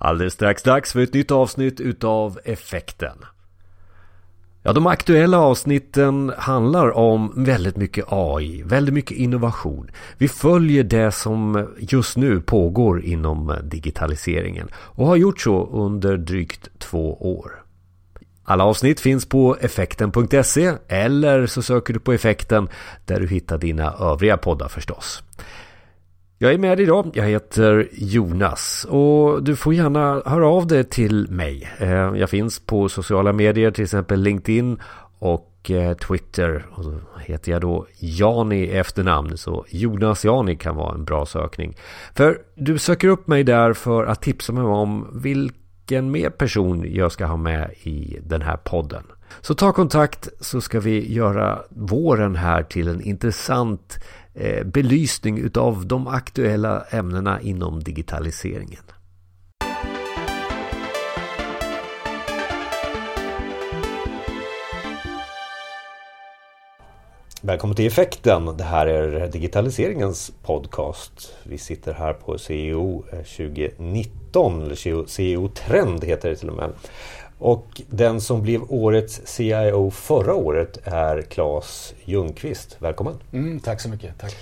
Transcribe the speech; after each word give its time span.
Alldeles 0.00 0.34
strax 0.34 0.62
dags 0.62 0.92
för 0.92 1.00
ett 1.00 1.14
nytt 1.14 1.30
avsnitt 1.30 1.80
utav 1.80 2.38
Effekten. 2.44 3.18
Ja, 4.62 4.72
de 4.72 4.86
aktuella 4.86 5.38
avsnitten 5.38 6.32
handlar 6.38 6.96
om 6.96 7.32
väldigt 7.36 7.76
mycket 7.76 8.04
AI, 8.08 8.62
väldigt 8.62 8.94
mycket 8.94 9.16
innovation. 9.16 9.90
Vi 10.18 10.28
följer 10.28 10.84
det 10.84 11.12
som 11.12 11.68
just 11.78 12.16
nu 12.16 12.40
pågår 12.40 13.04
inom 13.04 13.56
digitaliseringen 13.62 14.68
och 14.74 15.06
har 15.06 15.16
gjort 15.16 15.40
så 15.40 15.66
under 15.66 16.16
drygt 16.16 16.68
två 16.78 17.32
år. 17.32 17.62
Alla 18.44 18.64
avsnitt 18.64 19.00
finns 19.00 19.26
på 19.26 19.56
effekten.se 19.60 20.72
eller 20.88 21.46
så 21.46 21.62
söker 21.62 21.94
du 21.94 22.00
på 22.00 22.12
effekten 22.12 22.68
där 23.04 23.20
du 23.20 23.26
hittar 23.26 23.58
dina 23.58 23.92
övriga 23.92 24.36
poddar 24.36 24.68
förstås. 24.68 25.22
Jag 26.40 26.52
är 26.52 26.58
med 26.58 26.80
idag, 26.80 27.10
jag 27.14 27.24
heter 27.24 27.88
Jonas 27.92 28.86
och 28.88 29.42
du 29.42 29.56
får 29.56 29.74
gärna 29.74 30.22
höra 30.26 30.48
av 30.48 30.66
dig 30.66 30.84
till 30.84 31.30
mig. 31.30 31.70
Eh, 31.78 31.88
jag 31.90 32.30
finns 32.30 32.60
på 32.60 32.88
sociala 32.88 33.32
medier, 33.32 33.70
till 33.70 33.84
exempel 33.84 34.20
LinkedIn 34.20 34.80
och 35.18 35.70
eh, 35.70 35.96
Twitter. 35.96 36.66
Och 36.70 36.84
då 36.84 37.00
heter 37.20 37.52
jag 37.52 37.60
då 37.60 37.86
Jani 37.98 38.68
efternamn, 38.68 39.36
så 39.36 39.64
Jonas 39.68 40.24
Jani 40.24 40.56
kan 40.56 40.76
vara 40.76 40.94
en 40.94 41.04
bra 41.04 41.26
sökning. 41.26 41.76
För 42.14 42.38
du 42.54 42.78
söker 42.78 43.08
upp 43.08 43.26
mig 43.26 43.44
där 43.44 43.72
för 43.72 44.04
att 44.04 44.22
tipsa 44.22 44.52
mig 44.52 44.64
om 44.64 45.20
vilken 45.22 46.10
mer 46.10 46.30
person 46.30 46.84
jag 46.86 47.12
ska 47.12 47.26
ha 47.26 47.36
med 47.36 47.70
i 47.82 48.18
den 48.22 48.42
här 48.42 48.56
podden. 48.56 49.02
Så 49.40 49.54
ta 49.54 49.72
kontakt 49.72 50.28
så 50.40 50.60
ska 50.60 50.80
vi 50.80 51.12
göra 51.12 51.58
våren 51.68 52.36
här 52.36 52.62
till 52.62 52.88
en 52.88 53.00
intressant 53.00 53.98
Eh, 54.40 54.64
belysning 54.64 55.38
utav 55.38 55.86
de 55.86 56.06
aktuella 56.06 56.84
ämnena 56.90 57.40
inom 57.40 57.82
digitaliseringen. 57.82 58.82
Välkommen 67.42 67.76
till 67.76 67.86
Effekten. 67.86 68.56
Det 68.56 68.64
här 68.64 68.86
är 68.86 69.28
digitaliseringens 69.28 70.32
podcast. 70.42 71.34
Vi 71.42 71.58
sitter 71.58 71.94
här 71.94 72.12
på 72.12 72.38
CEO 72.38 73.04
2019, 73.10 74.60
eh, 74.60 74.66
eller 74.66 75.06
CEO 75.06 75.48
Trend 75.48 76.04
heter 76.04 76.28
det 76.28 76.36
till 76.36 76.50
och 76.50 76.56
med. 76.56 76.70
Och 77.38 77.82
den 77.86 78.20
som 78.20 78.42
blev 78.42 78.62
årets 78.68 79.20
CIO 79.24 79.90
förra 79.90 80.34
året 80.34 80.78
är 80.84 81.22
Claes 81.22 81.94
Ljungqvist. 82.04 82.76
Välkommen! 82.78 83.14
Mm, 83.32 83.60
tack 83.60 83.80
så 83.80 83.88
mycket, 83.88 84.18
tack! 84.18 84.36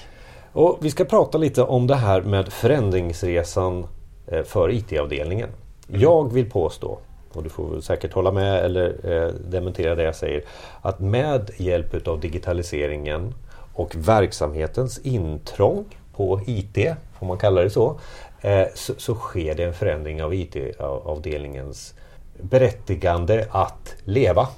Och 0.52 0.78
vi 0.80 0.90
ska 0.90 1.04
prata 1.04 1.38
lite 1.38 1.62
om 1.62 1.86
det 1.86 1.94
här 1.94 2.22
med 2.22 2.52
förändringsresan 2.52 3.86
eh, 4.26 4.42
för 4.42 4.70
IT-avdelningen. 4.70 5.48
Mm. 5.88 6.00
Jag 6.00 6.32
vill 6.32 6.50
påstå, 6.50 6.98
och 7.32 7.42
du 7.42 7.48
får 7.48 7.80
säkert 7.80 8.12
hålla 8.12 8.32
med 8.32 8.64
eller 8.64 9.12
eh, 9.12 9.28
dementera 9.28 9.94
det 9.94 10.02
jag 10.02 10.16
säger, 10.16 10.44
att 10.82 11.00
med 11.00 11.50
hjälp 11.56 12.08
av 12.08 12.20
digitaliseringen 12.20 13.34
och 13.72 13.94
verksamhetens 13.96 14.98
intrång 14.98 15.84
på 16.14 16.40
IT, 16.46 16.78
får 17.18 17.26
man 17.26 17.38
kalla 17.38 17.60
det 17.60 17.70
så, 17.70 18.00
eh, 18.40 18.66
så, 18.74 18.94
så 18.96 19.14
sker 19.14 19.54
det 19.54 19.64
en 19.64 19.74
förändring 19.74 20.22
av 20.22 20.34
IT-avdelningens 20.34 21.94
berättigande 22.42 23.46
att 23.50 23.94
leva. 24.04 24.48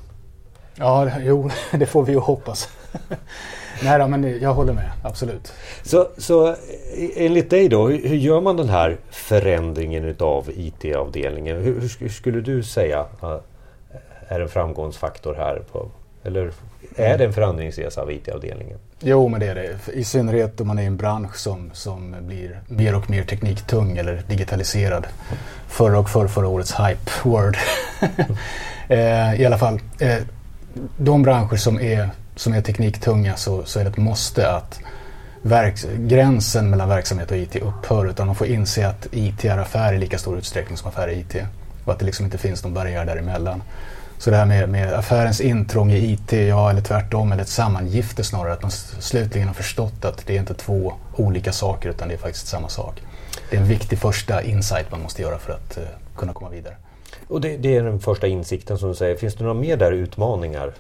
Ja, 0.75 1.11
jo, 1.21 1.51
det 1.73 1.87
får 1.87 2.03
vi 2.03 2.13
ju 2.13 2.19
hoppas. 2.19 2.69
Nej 3.83 3.99
då, 3.99 4.09
men 4.09 4.41
jag 4.41 4.55
håller 4.55 4.73
med, 4.73 4.91
absolut. 5.03 5.53
Så, 5.83 6.09
så 6.17 6.55
enligt 7.17 7.51
dig 7.51 7.69
då, 7.69 7.89
hur 7.89 8.17
gör 8.17 8.41
man 8.41 8.57
den 8.57 8.69
här 8.69 8.97
förändringen 9.11 10.05
utav 10.05 10.51
IT-avdelningen? 10.51 11.57
Hur, 11.57 11.81
hur, 11.81 12.09
skulle 12.09 12.41
du 12.41 12.63
säga 12.63 13.07
är 14.29 14.41
en 14.41 14.49
framgångsfaktor 14.49 15.35
här? 15.35 15.63
På, 15.73 15.91
eller 16.25 16.53
är 16.99 17.19
det 17.19 17.25
en 17.25 17.33
förändringsresa 17.33 18.03
av 18.03 18.13
IT-avdelningen? 18.13 18.79
Jo, 19.01 19.29
men 19.29 19.41
det 19.41 19.47
är 19.47 19.55
det. 19.55 19.93
I 19.93 20.05
synnerhet 20.05 20.61
om 20.61 20.67
man 20.67 20.79
är 20.79 20.83
i 20.83 20.87
en 20.87 20.97
bransch 20.97 21.37
som, 21.37 21.71
som 21.73 22.17
blir 22.21 22.61
mer 22.67 22.95
och 22.95 23.11
mer 23.11 23.25
tekniktung 23.25 23.97
eller 23.97 24.23
digitaliserad. 24.29 25.07
Förra 25.69 25.99
och 25.99 26.11
för 26.11 26.29
förra 26.29 26.49
årets 26.49 26.75
hype-word. 26.75 27.57
eh, 28.89 29.41
I 29.41 29.47
alla 29.47 29.59
fall, 29.59 29.81
eh, 29.99 30.19
de 30.97 31.23
branscher 31.23 31.57
som 31.57 31.81
är, 31.81 32.09
som 32.37 32.55
är 32.55 32.63
tekniktunga 32.63 33.37
så, 33.37 33.65
så 33.65 33.81
är 33.81 33.85
det 33.85 33.91
ett 33.91 33.97
måste 33.97 34.53
att 34.53 34.81
verks, 35.43 35.87
gränsen 35.99 36.71
mellan 36.71 36.89
verksamhet 36.89 37.31
och 37.31 37.37
IT 37.37 37.57
upphör. 37.57 38.07
Utan 38.07 38.27
man 38.27 38.37
får 38.37 38.47
inse 38.47 38.89
att 38.89 39.07
IT 39.13 39.45
är 39.45 39.59
affär 39.59 39.93
i 39.93 39.99
lika 39.99 40.19
stor 40.19 40.39
utsträckning 40.39 40.77
som 40.77 40.89
affär 40.89 41.09
är 41.09 41.13
IT. 41.13 41.37
Och 41.85 41.93
att 41.93 41.99
det 41.99 42.05
liksom 42.05 42.25
inte 42.25 42.39
finns 42.39 42.65
någon 42.65 42.75
barriär 42.75 43.05
däremellan. 43.05 43.63
Så 44.19 44.31
det 44.31 44.37
här 44.37 44.47
med, 44.47 44.69
med 44.69 44.93
affärens 44.93 45.41
intrång 45.41 45.93
i 45.93 46.13
IT, 46.13 46.33
ja 46.33 46.71
eller 46.71 46.81
tvärtom, 46.81 47.33
eller 47.33 47.43
ett 47.43 47.49
sammangifte 47.49 48.25
snarare. 48.25 48.53
Att 48.53 48.63
man 48.63 48.71
slutligen 48.71 49.49
har 49.49 49.55
förstått 49.55 50.05
att 50.05 50.27
det 50.27 50.37
är 50.37 50.41
inte 50.41 50.55
två 50.55 50.93
olika 51.17 51.53
saker 51.53 51.91
utan 51.91 52.09
det 52.09 52.15
är 52.15 52.19
faktiskt 52.19 52.47
samma 52.47 52.69
sak. 52.69 53.03
Det 53.51 53.57
är 53.57 53.61
en 53.61 53.69
viktig 53.69 53.99
första 53.99 54.43
insight 54.43 54.91
man 54.91 55.03
måste 55.03 55.23
göra 55.23 55.39
för 55.39 55.53
att 55.53 55.79
uh, 55.79 55.85
kunna 56.17 56.33
komma 56.33 56.51
vidare. 56.51 56.75
Och 57.29 57.41
det, 57.41 57.57
det, 57.57 57.77
är 57.77 57.83
den 57.83 58.01
första 58.01 58.27
insikten 58.27 58.79
som 58.79 58.89
du 58.89 58.95
säger. 58.95 59.17
Finns 59.17 59.35
det 59.35 59.45
några 59.45 59.61
mer 59.61 59.77
där 59.77 59.93
utmaningar? 59.93 60.73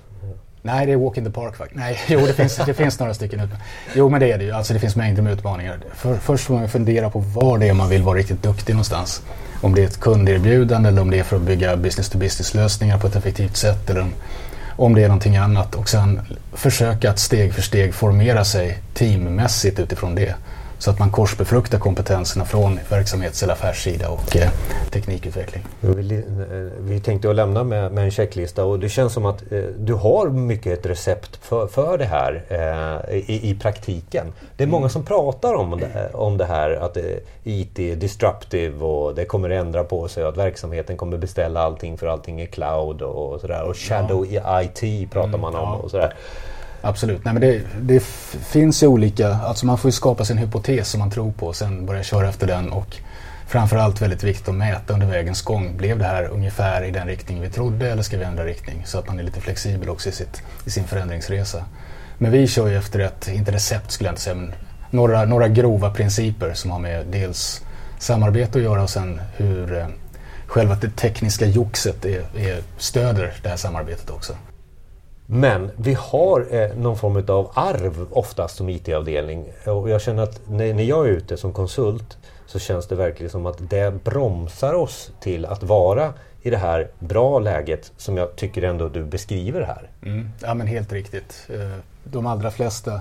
Nej, 0.62 0.86
det 0.86 0.92
är 0.92 0.96
walk 0.96 1.16
in 1.16 1.24
the 1.24 1.30
park 1.30 1.56
faktiskt. 1.56 1.80
Nej, 1.80 1.98
jo 2.08 2.26
det 2.26 2.32
finns, 2.32 2.56
det 2.66 2.74
finns 2.74 2.98
några 2.98 3.14
stycken 3.14 3.41
utmaningar. 3.41 3.66
Jo 3.94 4.08
men 4.08 4.20
det 4.20 4.32
är 4.32 4.38
det 4.38 4.44
ju. 4.44 4.52
Alltså 4.52 4.72
det 4.72 4.80
finns 4.80 4.96
mängder 4.96 5.22
med 5.22 5.32
utmaningar. 5.32 5.78
För, 5.94 6.16
först 6.16 6.44
får 6.44 6.54
man 6.54 6.69
fundera 6.69 7.10
på 7.10 7.19
var 7.19 7.58
det 7.58 7.69
är 7.69 7.74
man 7.74 7.88
vill 7.88 8.02
vara 8.02 8.19
riktigt 8.19 8.42
duktig 8.42 8.72
någonstans. 8.72 9.22
Om 9.60 9.74
det 9.74 9.82
är 9.82 9.86
ett 9.86 10.00
kunderbjudande 10.00 10.88
eller 10.88 11.02
om 11.02 11.10
det 11.10 11.18
är 11.18 11.22
för 11.22 11.36
att 11.36 11.42
bygga 11.42 11.76
business 11.76 12.08
to 12.08 12.18
business 12.18 12.54
lösningar 12.54 12.98
på 12.98 13.06
ett 13.06 13.16
effektivt 13.16 13.56
sätt. 13.56 13.91
Eller 13.91 14.06
om 14.76 14.94
det 14.94 15.04
är 15.04 15.08
någonting 15.08 15.36
annat. 15.36 15.74
Och 15.74 15.88
sen 15.88 16.20
försöka 16.52 17.10
att 17.10 17.18
steg 17.18 17.54
för 17.54 17.62
steg 17.62 17.94
formera 17.94 18.44
sig 18.44 18.78
teammässigt 18.94 19.78
utifrån 19.78 20.14
det. 20.14 20.34
Så 20.78 20.91
att 20.91 20.99
man 20.99 21.11
korsbefruktar 21.11 21.78
kompetenserna 21.78 22.44
från 22.44 22.81
verksamhets 22.91 23.43
eller 23.43 23.53
affärssida 23.53 24.09
och 24.09 24.37
eh, 24.37 24.50
teknikutveckling. 24.91 25.65
Vi, 25.81 26.25
vi 26.81 27.00
tänkte 27.00 27.31
att 27.31 27.37
lämna 27.37 27.65
med, 27.65 27.93
med, 27.93 28.05
en 28.05 28.11
checklista 28.11 28.65
och 28.65 28.78
det 28.78 28.89
känns 28.89 29.12
som 29.12 29.27
att 29.27 29.53
eh, 29.53 29.59
du 29.78 29.94
har 29.94 30.28
mycket 30.28 30.78
ett 30.78 30.87
recept 30.87 31.37
för, 31.37 31.66
för 31.66 31.99
det 31.99 32.05
här 32.05 32.44
eh, 32.49 33.16
i, 33.16 33.50
i, 33.50 33.55
praktiken. 33.55 34.27
Det 34.56 34.65
är 34.65 34.69
många 34.69 34.83
mm. 34.83 34.91
som 34.91 35.05
pratar 35.05 35.55
om 35.55 35.81
det, 35.81 36.11
om 36.12 36.37
det 36.37 36.44
här 36.44 36.71
att 36.71 36.97
eh, 36.97 37.03
IT 37.45 37.78
är 37.78 37.97
disruptive 37.97 38.84
och 38.84 39.15
det 39.15 39.25
kommer 39.25 39.50
ändra 39.50 39.84
på 39.84 40.09
sig 40.09 40.22
och 40.22 40.28
att 40.28 40.37
verksamheten 40.37 40.97
kommer 40.97 41.19
beställa 41.19 41.60
allting 41.60 41.99
för 41.99 42.06
allting 42.06 42.41
är 42.41 42.47
cloud 42.47 43.03
och 43.03 43.41
sådär. 43.41 43.62
Och 43.62 43.77
shadow 43.77 44.27
ja. 44.31 44.62
IT 44.62 45.10
pratar 45.10 45.28
mm, 45.28 45.41
man 45.41 45.55
om 45.55 45.69
ja. 45.69 45.77
och 45.77 45.91
sådär. 45.91 46.15
Absolut. 46.81 47.25
Nej, 47.25 47.34
men 47.34 47.41
det, 47.41 47.62
det, 47.81 48.03
finns 48.49 48.83
ju 48.83 48.87
olika, 48.87 49.28
alltså 49.28 49.66
man 49.66 49.78
får 49.78 49.89
ju 49.89 49.93
skapa 49.93 50.25
sin 50.25 50.39
hypotes 50.39 50.89
som 50.89 51.00
man 51.00 51.11
tror 51.11 51.33
på 51.33 51.47
och 51.47 51.56
sen 51.56 51.87
börja 51.87 52.03
köra 52.03 52.28
efter 52.28 52.47
den. 52.47 52.71
Och 52.71 52.97
framförallt 53.47 54.03
väldigt 54.03 54.22
viktigt 54.22 54.49
att 54.49 54.55
mäta 54.55 54.93
under 54.93 55.06
vägens 55.06 55.43
gång. 55.43 55.77
Blev 55.77 55.99
det 55.99 56.05
här 56.05 56.25
ungefär 56.25 56.84
i 56.84 56.91
den 56.91 57.06
riktning 57.06 57.41
vi 57.41 57.50
trodde 57.50 57.91
eller 57.91 58.03
ska 58.03 58.19
vi 58.19 58.25
ändra 58.25 58.44
riktning? 58.44 58.83
Så 58.87 58.99
att 58.99 59.06
man 59.06 59.19
är 59.19 59.22
lite 59.22 59.41
flexibel 59.41 59.89
också 59.89 60.09
i, 60.09 60.12
sitt, 60.12 60.43
i 60.65 60.71
sin 60.71 60.84
förändringsresa. 60.84 61.65
Men 62.19 62.33
vi 62.33 62.47
kör 62.47 62.69
ju 62.69 62.77
efter 62.77 62.99
ett, 62.99 63.28
inte 63.28 63.53
recept 63.53 63.91
skulle 63.91 64.09
jag 64.09 64.12
inte 64.12 64.22
säga, 64.22 64.34
men 64.34 64.53
några, 64.91 65.25
några 65.25 65.49
grova 65.49 65.91
principer 65.91 66.55
som 66.55 66.71
har 66.71 66.78
med 66.78 67.06
dels 67.06 67.62
samarbete 67.99 68.59
att 68.59 68.65
göra 68.65 68.83
och 68.83 68.91
sen 68.91 69.21
hur 69.37 69.78
eh, 69.78 69.87
själva 70.47 70.75
det 70.75 70.91
tekniska 70.91 71.47
joxet 71.47 72.05
är, 72.05 72.22
är, 72.37 72.62
stöder 72.78 73.34
det 73.43 73.49
här 73.49 73.56
samarbetet 73.56 74.10
också. 74.10 74.33
Men 75.31 75.71
vi 75.77 75.94
har 75.94 76.47
eh, 76.50 76.77
någon 76.77 76.97
form 76.97 77.16
av 77.28 77.50
arv 77.55 78.06
oftast 78.11 78.56
som 78.56 78.69
IT-avdelning. 78.69 79.53
Och 79.66 79.91
jag 79.91 80.00
känner 80.00 80.22
att 80.22 80.49
när, 80.49 80.75
när 80.75 80.83
jag 80.83 81.06
är 81.06 81.11
ute 81.11 81.37
som 81.37 81.53
konsult 81.53 82.19
så 82.47 82.59
känns 82.59 82.87
det 82.87 82.94
verkligen 82.94 83.31
som 83.31 83.47
att 83.47 83.71
det 83.71 84.05
bromsar 84.05 84.75
oss 84.75 85.11
till 85.21 85.47
att 85.47 85.63
vara 85.63 86.15
i 86.42 86.51
det 86.51 86.57
här 86.57 86.91
bra 86.98 87.39
läget 87.39 87.92
som 87.97 88.16
jag 88.16 88.36
tycker 88.36 88.63
ändå 88.63 88.89
du 88.89 89.04
beskriver 89.04 89.63
här. 89.63 89.91
Mm. 90.03 90.30
Ja 90.42 90.54
men 90.54 90.66
helt 90.66 90.92
riktigt. 90.92 91.48
Eh, 91.48 91.78
de 92.04 92.27
allra 92.27 92.51
flesta 92.51 93.01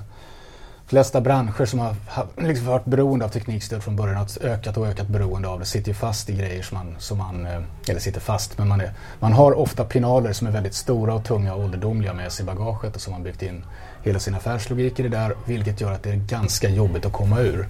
flesta 0.87 1.21
branscher 1.21 1.65
som 1.65 1.79
har 1.79 1.95
liksom 2.37 2.67
varit 2.67 2.85
beroende 2.85 3.25
av 3.25 3.29
teknikstöd 3.29 3.83
från 3.83 3.95
början 3.95 4.15
har 4.15 4.27
ökat 4.41 4.77
och 4.77 4.87
ökat 4.87 5.07
beroende 5.07 5.47
av 5.47 5.59
det. 5.59 5.65
Sitter 5.65 5.87
ju 5.87 5.93
fast 5.93 6.29
i 6.29 6.33
grejer 6.33 6.63
som 6.63 6.77
man, 6.77 6.95
som 6.99 7.17
man 7.17 7.45
eh, 7.45 7.61
eller 7.89 7.99
sitter 7.99 8.19
fast, 8.19 8.57
men 8.57 8.67
man, 8.67 8.81
är, 8.81 8.91
man 9.19 9.33
har 9.33 9.57
ofta 9.57 9.83
pinaler 9.83 10.33
som 10.33 10.47
är 10.47 10.51
väldigt 10.51 10.73
stora 10.73 11.13
och 11.13 11.23
tunga 11.23 11.53
och 11.53 11.63
ålderdomliga 11.63 12.13
med 12.13 12.31
sig 12.31 12.43
i 12.43 12.45
bagaget 12.45 12.95
och 12.95 13.01
som 13.01 13.13
har 13.13 13.19
byggt 13.19 13.41
in 13.41 13.63
hela 14.03 14.19
sin 14.19 14.35
affärslogik 14.35 14.99
i 14.99 15.03
det 15.03 15.09
där, 15.09 15.35
vilket 15.45 15.81
gör 15.81 15.91
att 15.91 16.03
det 16.03 16.09
är 16.09 16.15
ganska 16.15 16.69
jobbigt 16.69 17.05
att 17.05 17.13
komma 17.13 17.39
ur. 17.39 17.67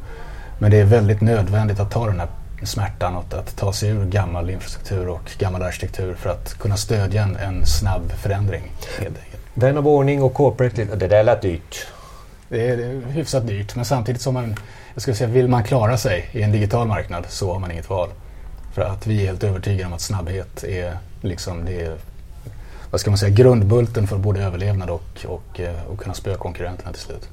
Men 0.59 0.71
det 0.71 0.79
är 0.79 0.85
väldigt 0.85 1.21
nödvändigt 1.21 1.79
att 1.79 1.91
ta 1.91 2.05
den 2.05 2.19
här 2.19 2.29
smärtan 2.63 3.15
och 3.15 3.33
att 3.33 3.57
ta 3.57 3.73
sig 3.73 3.89
ur 3.89 4.05
gammal 4.05 4.49
infrastruktur 4.49 5.09
och 5.09 5.31
gammal 5.37 5.63
arkitektur 5.63 6.15
för 6.15 6.29
att 6.29 6.53
kunna 6.53 6.77
stödja 6.77 7.23
en, 7.23 7.35
en 7.35 7.65
snabb 7.65 8.11
förändring. 8.11 8.71
Vän 9.53 9.77
av 9.77 9.87
ordning 9.87 10.23
och 10.23 10.33
corporate, 10.33 10.85
det 10.85 11.07
där 11.07 11.23
lät 11.23 11.41
dyrt. 11.41 11.87
Det 12.49 12.69
är, 12.69 13.01
hyfsat 13.01 13.47
dyrt 13.47 13.75
men 13.75 13.85
samtidigt 13.85 14.21
som 14.21 14.33
man, 14.33 14.55
jag 14.93 15.01
skulle 15.01 15.15
säga, 15.15 15.29
vill 15.29 15.47
man 15.47 15.63
klara 15.63 15.97
sig 15.97 16.29
i 16.31 16.41
en 16.41 16.51
digital 16.51 16.87
marknad 16.87 17.25
så 17.29 17.53
har 17.53 17.59
man 17.59 17.71
inget 17.71 17.89
val. 17.89 18.09
För 18.73 18.81
att 18.81 19.07
vi 19.07 19.21
är 19.21 19.25
helt 19.25 19.43
övertygade 19.43 19.85
om 19.85 19.93
att 19.93 20.01
snabbhet 20.01 20.63
är 20.63 20.97
liksom 21.21 21.65
det 21.65 21.81
är, 21.81 21.97
vad 22.91 23.01
ska 23.01 23.11
man 23.11 23.17
säga, 23.17 23.29
grundbulten 23.29 24.07
för 24.07 24.17
både 24.17 24.43
överlevnad 24.43 24.89
och, 24.89 25.25
och, 25.25 25.59
eh, 25.59 25.83
och 25.87 25.99
kunna 25.99 26.13
spöa 26.13 26.35
konkurrenterna 26.35 26.91
till 26.91 27.01
slut. 27.01 27.29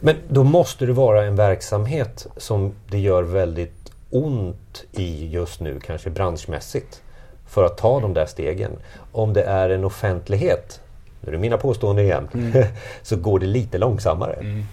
Men 0.00 0.16
då 0.28 0.44
måste 0.44 0.86
det 0.86 0.92
vara 0.92 1.24
en 1.24 1.36
verksamhet 1.36 2.26
som 2.36 2.74
det 2.90 2.98
gör 2.98 3.22
väldigt 3.22 3.92
ont 4.10 4.84
i 4.92 5.28
just 5.28 5.60
nu, 5.60 5.80
kanske 5.80 6.10
branschmässigt, 6.10 7.02
för 7.46 7.64
att 7.64 7.78
ta 7.78 8.00
de 8.00 8.14
där 8.14 8.26
stegen. 8.26 8.72
Om 9.12 9.32
det 9.32 9.42
är 9.42 9.70
en 9.70 9.84
offentlighet, 9.84 10.80
nu 11.22 11.28
är 11.28 11.32
det 11.32 11.38
mina 11.38 11.56
påståenden 11.56 12.04
igen, 12.04 12.28
mm. 12.34 12.64
så 13.02 13.16
går 13.16 13.38
det 13.38 13.46
lite 13.46 13.78
långsammare. 13.78 14.32
Mm. 14.32 14.66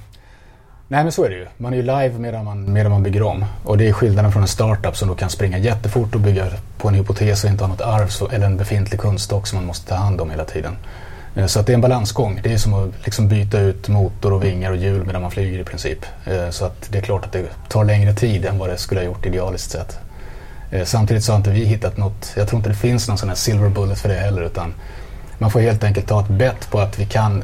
Nej 0.92 1.04
men 1.04 1.12
så 1.12 1.24
är 1.24 1.30
det 1.30 1.36
ju. 1.36 1.46
Man 1.57 1.74
är 1.74 1.78
ju 1.78 1.84
live 1.84 2.13
medan 2.18 2.46
man, 2.46 2.74
medan 2.74 2.92
man 2.92 3.04
bygger 3.04 3.24
om. 3.24 3.46
Och 3.63 3.78
det 3.78 3.88
är 3.88 3.94
skillnaden 3.94 4.31
från 4.31 4.42
en 4.42 4.48
startup 4.48 4.98
som 4.98 5.07
då 5.07 5.16
kan 5.16 5.30
springa 5.30 5.57
jättefort 5.57 6.16
och 6.16 6.22
bygga 6.22 6.46
på 6.78 6.88
en 6.88 6.94
hypotes 6.94 7.44
och 7.44 7.50
inte 7.50 7.63
ha 7.63 7.69
något 7.69 7.81
arv 7.81 8.34
eller 8.34 8.46
en 8.46 8.57
befintlig 8.57 9.00
kundstock 9.00 9.48
som 9.48 9.56
man 9.57 9.66
måste 9.66 9.90
ta 9.90 9.96
hand 9.96 10.22
om 10.22 10.30
hela 10.30 10.46
tiden. 10.46 10.75
Eh, 11.36 11.46
så 11.46 11.60
att 11.60 11.66
det 11.66 11.72
är 11.72 11.75
en 11.75 11.81
balansgång. 11.81 12.40
Det 12.44 12.54
är 12.54 12.57
som 12.57 12.74
att 12.74 12.90
liksom 13.06 13.28
byta 13.28 13.60
ut 13.60 13.88
motor 13.88 14.34
och 14.34 14.44
vingar 14.44 14.72
och 14.72 14.78
hjul 14.78 15.06
medan 15.06 15.22
man 15.22 15.31
flyger 15.31 15.60
i 15.60 15.63
princip. 15.63 16.06
Eh, 16.25 16.50
så 16.50 16.66
att 16.66 16.88
det 16.92 16.98
är 16.98 17.01
klart 17.01 17.25
att 17.25 17.31
det 17.31 17.46
tar 17.69 17.84
längre 17.84 18.13
tid 18.13 18.46
än 18.46 18.57
vad 18.57 18.69
det 18.69 18.78
skulle 18.78 19.01
ha 19.01 19.06
gjort 19.06 19.25
idealiskt 19.25 19.72
sett. 19.72 20.00
Eh, 20.72 20.86
samtidigt 20.86 21.24
så 21.24 21.31
har 21.31 21.38
inte 21.38 21.50
vi 21.50 21.66
hittat 21.66 21.98
något, 21.98 22.34
jag 22.38 22.48
tror 22.48 22.60
inte 22.60 22.69
det 22.69 22.75
finns 22.75 23.07
någon 23.07 23.18
sån 23.18 23.30
här 23.30 23.36
silver 23.36 23.69
bullet 23.69 24.00
för 24.00 24.10
det 24.10 24.16
heller 24.16 24.42
utan 24.42 24.74
man 25.39 25.51
får 25.51 25.59
helt 25.59 25.83
enkelt 25.83 26.07
ta 26.07 26.21
ett 26.21 26.27
bett 26.27 26.71
på 26.71 26.80
att 26.80 27.00
vi 27.00 27.06
kan 27.06 27.44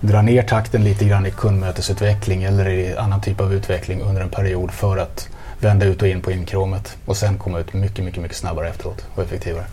dra 0.00 0.22
ner 0.22 0.42
takten 0.42 0.84
lite 0.84 1.04
grann 1.04 1.26
i 1.26 1.30
kundmötesutveckling 1.30 2.42
eller 2.42 2.68
i 2.68 2.96
annan 2.96 3.20
typ 3.20 3.40
av 3.40 3.54
utveckling 3.54 4.02
under 4.02 4.22
en 4.22 4.28
period 4.28 4.70
för 4.70 4.96
att 4.96 5.28
vända 5.60 5.86
ut 5.86 6.02
och 6.02 6.08
in 6.08 6.22
på 6.22 6.32
inkromet 6.32 6.96
och 7.06 7.16
sen 7.16 7.38
komma 7.38 7.58
ut 7.58 7.72
mycket, 7.72 8.04
mycket, 8.04 8.22
mycket 8.22 8.36
snabbare 8.36 8.68
efteråt 8.68 9.06
och 9.14 9.22
effektivare. 9.22 9.64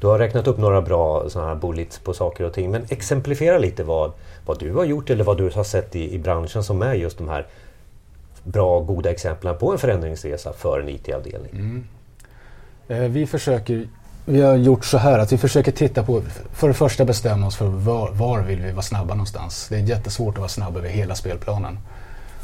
Du 0.00 0.06
har 0.06 0.18
räknat 0.18 0.46
upp 0.46 0.58
några 0.58 0.82
bra 0.82 1.30
sådana 1.30 1.48
här 1.48 1.56
bullets 1.56 1.98
på 1.98 2.14
saker 2.14 2.44
och 2.44 2.52
ting 2.52 2.70
men 2.70 2.86
exemplifiera 2.88 3.58
lite 3.58 3.84
vad, 3.84 4.12
vad 4.46 4.58
du 4.58 4.72
har 4.72 4.84
gjort 4.84 5.10
eller 5.10 5.24
vad 5.24 5.36
du 5.36 5.50
har 5.54 5.64
sett 5.64 5.96
i, 5.96 6.14
i 6.14 6.18
branschen 6.18 6.64
som 6.64 6.82
är 6.82 6.94
just 6.94 7.18
de 7.18 7.28
här 7.28 7.46
bra, 8.42 8.80
goda 8.80 9.10
exemplen 9.10 9.58
på 9.58 9.72
en 9.72 9.78
förändringsresa 9.78 10.52
för 10.52 10.80
en 10.80 10.88
IT-avdelning. 10.88 11.50
Mm. 11.52 11.84
Eh, 12.88 13.10
vi 13.10 13.26
försöker 13.26 13.88
vi 14.24 14.42
har 14.42 14.54
gjort 14.54 14.84
så 14.84 14.98
här 14.98 15.18
att 15.18 15.32
vi 15.32 15.38
försöker 15.38 15.72
titta 15.72 16.02
på, 16.02 16.22
för 16.52 16.68
det 16.68 16.74
första 16.74 17.04
bestämma 17.04 17.46
oss 17.46 17.56
för 17.56 17.66
var, 17.66 18.10
var 18.10 18.40
vill 18.40 18.60
vi 18.60 18.72
vara 18.72 18.82
snabba 18.82 19.14
någonstans. 19.14 19.66
Det 19.68 19.76
är 19.76 19.80
jättesvårt 19.80 20.34
att 20.34 20.38
vara 20.38 20.48
snabb 20.48 20.76
över 20.76 20.88
hela 20.88 21.14
spelplanen. 21.14 21.78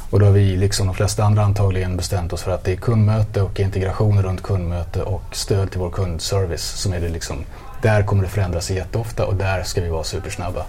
Och 0.09 0.19
då 0.19 0.25
har 0.25 0.33
vi, 0.33 0.57
liksom 0.57 0.87
de 0.87 0.95
flesta 0.95 1.23
andra 1.23 1.43
antagligen, 1.43 1.97
bestämt 1.97 2.33
oss 2.33 2.41
för 2.41 2.51
att 2.51 2.63
det 2.63 2.71
är 2.71 2.75
kundmöte 2.75 3.41
och 3.41 3.59
integration 3.59 4.23
runt 4.23 4.43
kundmöte 4.43 5.03
och 5.03 5.21
stöd 5.31 5.71
till 5.71 5.79
vår 5.79 5.89
kundservice 5.89 6.63
som 6.63 6.93
är 6.93 6.99
det 6.99 7.09
liksom, 7.09 7.37
där 7.81 8.03
kommer 8.03 8.23
det 8.23 8.29
förändra 8.29 8.61
sig 8.61 8.75
jätteofta 8.75 9.25
och 9.25 9.35
där 9.35 9.63
ska 9.63 9.81
vi 9.81 9.89
vara 9.89 10.03
supersnabba. 10.03 10.65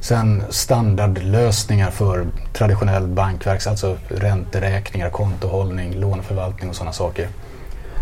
Sen 0.00 0.42
standardlösningar 0.50 1.90
för 1.90 2.26
traditionell 2.52 3.06
bankverksamhet, 3.06 3.84
alltså 3.84 3.96
ränteräkningar, 4.08 5.10
kontohållning, 5.10 6.00
låneförvaltning 6.00 6.70
och 6.70 6.76
sådana 6.76 6.92
saker 6.92 7.28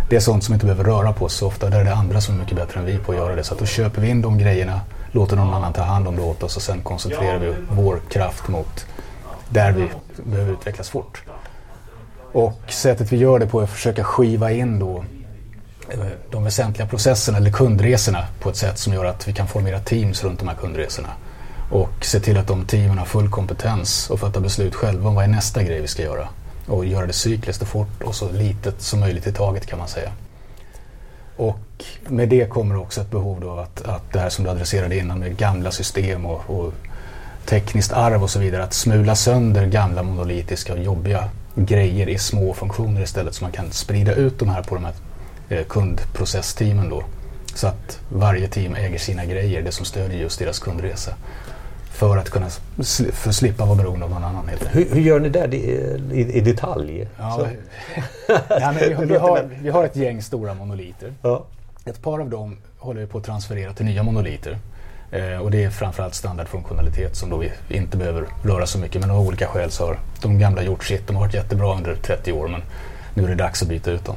det 0.09 0.17
är 0.17 0.21
sånt 0.21 0.45
som 0.45 0.55
inte 0.55 0.67
behöver 0.67 0.85
röra 0.85 1.13
på 1.13 1.29
sig 1.29 1.39
så 1.39 1.47
ofta. 1.47 1.71
Där 1.71 1.81
är 1.81 1.85
det 1.85 1.95
andra 1.95 2.21
som 2.21 2.35
är 2.35 2.39
mycket 2.39 2.57
bättre 2.57 2.81
än 2.81 2.87
vi 2.87 2.99
på 2.99 3.13
att 3.13 3.19
göra 3.19 3.35
det. 3.35 3.45
Så 3.45 3.55
att 3.55 3.61
då 3.61 3.67
köper 3.67 4.01
vi 4.01 4.09
in 4.09 4.23
de 4.23 4.39
grejerna, 4.39 4.81
låter 5.13 5.37
någon 5.37 5.55
annan 5.55 5.73
ta 5.73 5.83
hand 5.83 6.09
om 6.09 6.17
det 6.17 6.23
åt 6.23 6.43
oss 6.43 6.57
och 6.57 6.63
sen 6.63 6.83
koncentrerar 6.83 7.39
vi 7.39 7.55
vår 7.71 8.01
kraft 8.11 8.49
mot 8.49 8.87
där 9.49 9.73
vi 9.73 9.89
behöver 10.25 10.53
utvecklas 10.53 10.89
fort. 10.89 11.23
Och 12.33 12.61
sättet 12.69 13.13
vi 13.13 13.17
gör 13.17 13.39
det 13.39 13.47
på 13.47 13.61
är 13.61 13.65
att 13.65 13.71
försöka 13.71 14.05
skiva 14.05 14.51
in 14.53 14.79
då 14.79 15.05
eh, 15.89 15.99
de 16.31 16.45
väsentliga 16.45 16.89
processerna 16.89 17.39
eller 17.39 17.51
kundresorna 17.51 18.25
på 18.41 18.49
ett 18.49 18.57
sätt 18.57 18.79
som 18.79 18.93
gör 18.93 19.05
att 19.05 19.29
vi 19.29 19.33
kan 19.33 19.47
formera 19.47 19.81
teams 19.81 20.25
runt 20.25 20.39
de 20.39 20.49
här 20.49 20.57
kundresorna. 20.57 21.09
Och 21.71 22.05
se 22.05 22.21
till 22.21 22.39
att 22.39 22.47
de 22.47 22.65
teamen 22.65 22.99
har 22.99 23.07
full 23.07 23.31
kompetens 23.31 24.11
och 24.11 24.21
fatta 24.21 24.41
beslut 24.41 24.75
själva 24.75 25.09
om 25.09 25.15
vad 25.15 25.25
är 25.25 25.29
nästa 25.29 25.63
grej 25.63 25.81
vi 25.81 25.89
ska 25.89 26.03
göra 26.03 26.29
och 26.67 26.85
göra 26.85 27.07
det 27.07 27.13
cykliskt 27.13 27.63
och 27.63 27.69
fort 27.69 28.03
och 28.03 28.15
så 28.15 28.33
litet 28.33 28.83
som 28.83 29.01
möjligt 29.01 29.27
i 29.27 29.33
taget 29.33 29.67
kan 29.67 29.79
man 29.79 29.89
säga. 29.89 30.13
Och 31.37 31.85
med 32.09 32.29
det 32.29 32.51
kommer 32.51 32.77
också 32.77 33.01
ett 33.01 33.11
behov 33.11 33.41
då 33.41 33.59
att, 33.59 33.83
att 33.83 34.13
det 34.13 34.19
här 34.19 34.29
som 34.29 34.45
du 34.45 34.51
adresserade 34.51 34.99
innan 34.99 35.19
med 35.19 35.37
gamla 35.37 35.71
system 35.71 36.27
och, 36.27 36.51
och 36.51 36.73
tekniskt 37.45 37.93
arv 37.93 38.23
och 38.23 38.31
så 38.31 38.39
vidare, 38.39 38.65
att 38.65 38.75
smula 38.75 39.15
sönder 39.15 39.67
gamla 39.67 40.03
monolitiska 40.03 40.73
och 40.73 40.79
jobbiga 40.79 41.29
grejer 41.55 42.09
i 42.09 42.19
små 42.19 42.55
funktioner 42.55 43.03
istället 43.03 43.35
så 43.35 43.45
man 43.45 43.53
kan 43.53 43.71
sprida 43.71 44.15
ut 44.15 44.39
de 44.39 44.49
här 44.49 44.63
på 44.63 44.75
de 44.75 44.85
här 44.85 44.95
eh, 45.49 45.65
kundprocessteamen 45.65 46.91
då. 46.91 47.05
Så 47.55 47.67
att 47.67 48.01
varje 48.09 48.49
team 48.49 48.75
äger 48.75 48.99
sina 48.99 49.25
grejer, 49.25 49.63
det 49.63 49.73
som 49.73 49.85
stödjer 49.85 50.21
just 50.21 50.39
deras 50.39 50.59
kundresa. 50.59 51.15
För 51.97 52.17
att 52.17 52.31
kunna 52.31 52.47
för 53.13 53.33
slippa 53.33 53.65
vara 53.65 53.77
beroende 53.77 54.05
av 54.05 54.11
någon 54.11 54.25
annan. 54.25 54.51
Hur, 54.71 54.95
hur 54.95 55.01
gör 55.01 55.21
ni 55.21 55.29
det 55.29 55.57
i, 55.57 56.39
i, 56.39 56.41
detalj? 56.41 57.09
Ja, 57.19 57.49
ja, 58.49 58.75
vi, 58.81 58.95
vi, 59.07 59.17
har, 59.17 59.49
vi 59.63 59.71
har 59.71 59.85
ett 59.85 59.97
gäng 59.97 60.23
stora 60.23 60.55
monoliter. 60.55 61.13
Ja. 61.23 61.45
Ett 61.85 62.03
par 62.03 62.19
av 62.19 62.31
dem 62.31 62.57
håller 62.79 63.01
vi 63.01 63.07
på 63.07 63.19
att 63.19 63.25
transferera 63.25 63.73
till 63.73 63.87
nya 63.87 64.03
monoliter. 64.03 64.59
Eh, 65.11 65.39
och 65.39 65.51
det 65.51 65.65
är 65.65 65.71
framförallt 65.71 66.15
standardfunktionalitet 66.15 67.17
som 67.17 67.31
då 67.31 67.37
vi 67.37 67.53
inte 67.69 67.97
behöver 67.97 68.27
röra 68.43 68.67
så 68.67 68.79
mycket. 68.79 69.01
Men 69.01 69.11
av 69.11 69.21
olika 69.21 69.47
skäl 69.47 69.71
så 69.71 69.87
har 69.87 69.99
de 70.23 70.39
gamla 70.39 70.63
gjort 70.63 70.85
sitt. 70.85 71.07
De 71.07 71.17
har 71.17 71.23
varit 71.23 71.35
jättebra 71.35 71.77
under 71.77 71.95
30 71.95 72.33
år 72.33 72.49
men 72.49 72.63
nu 73.15 73.25
är 73.25 73.29
det 73.29 73.35
dags 73.35 73.63
att 73.63 73.69
byta 73.69 73.91
ut 73.91 74.05
dem. 74.05 74.17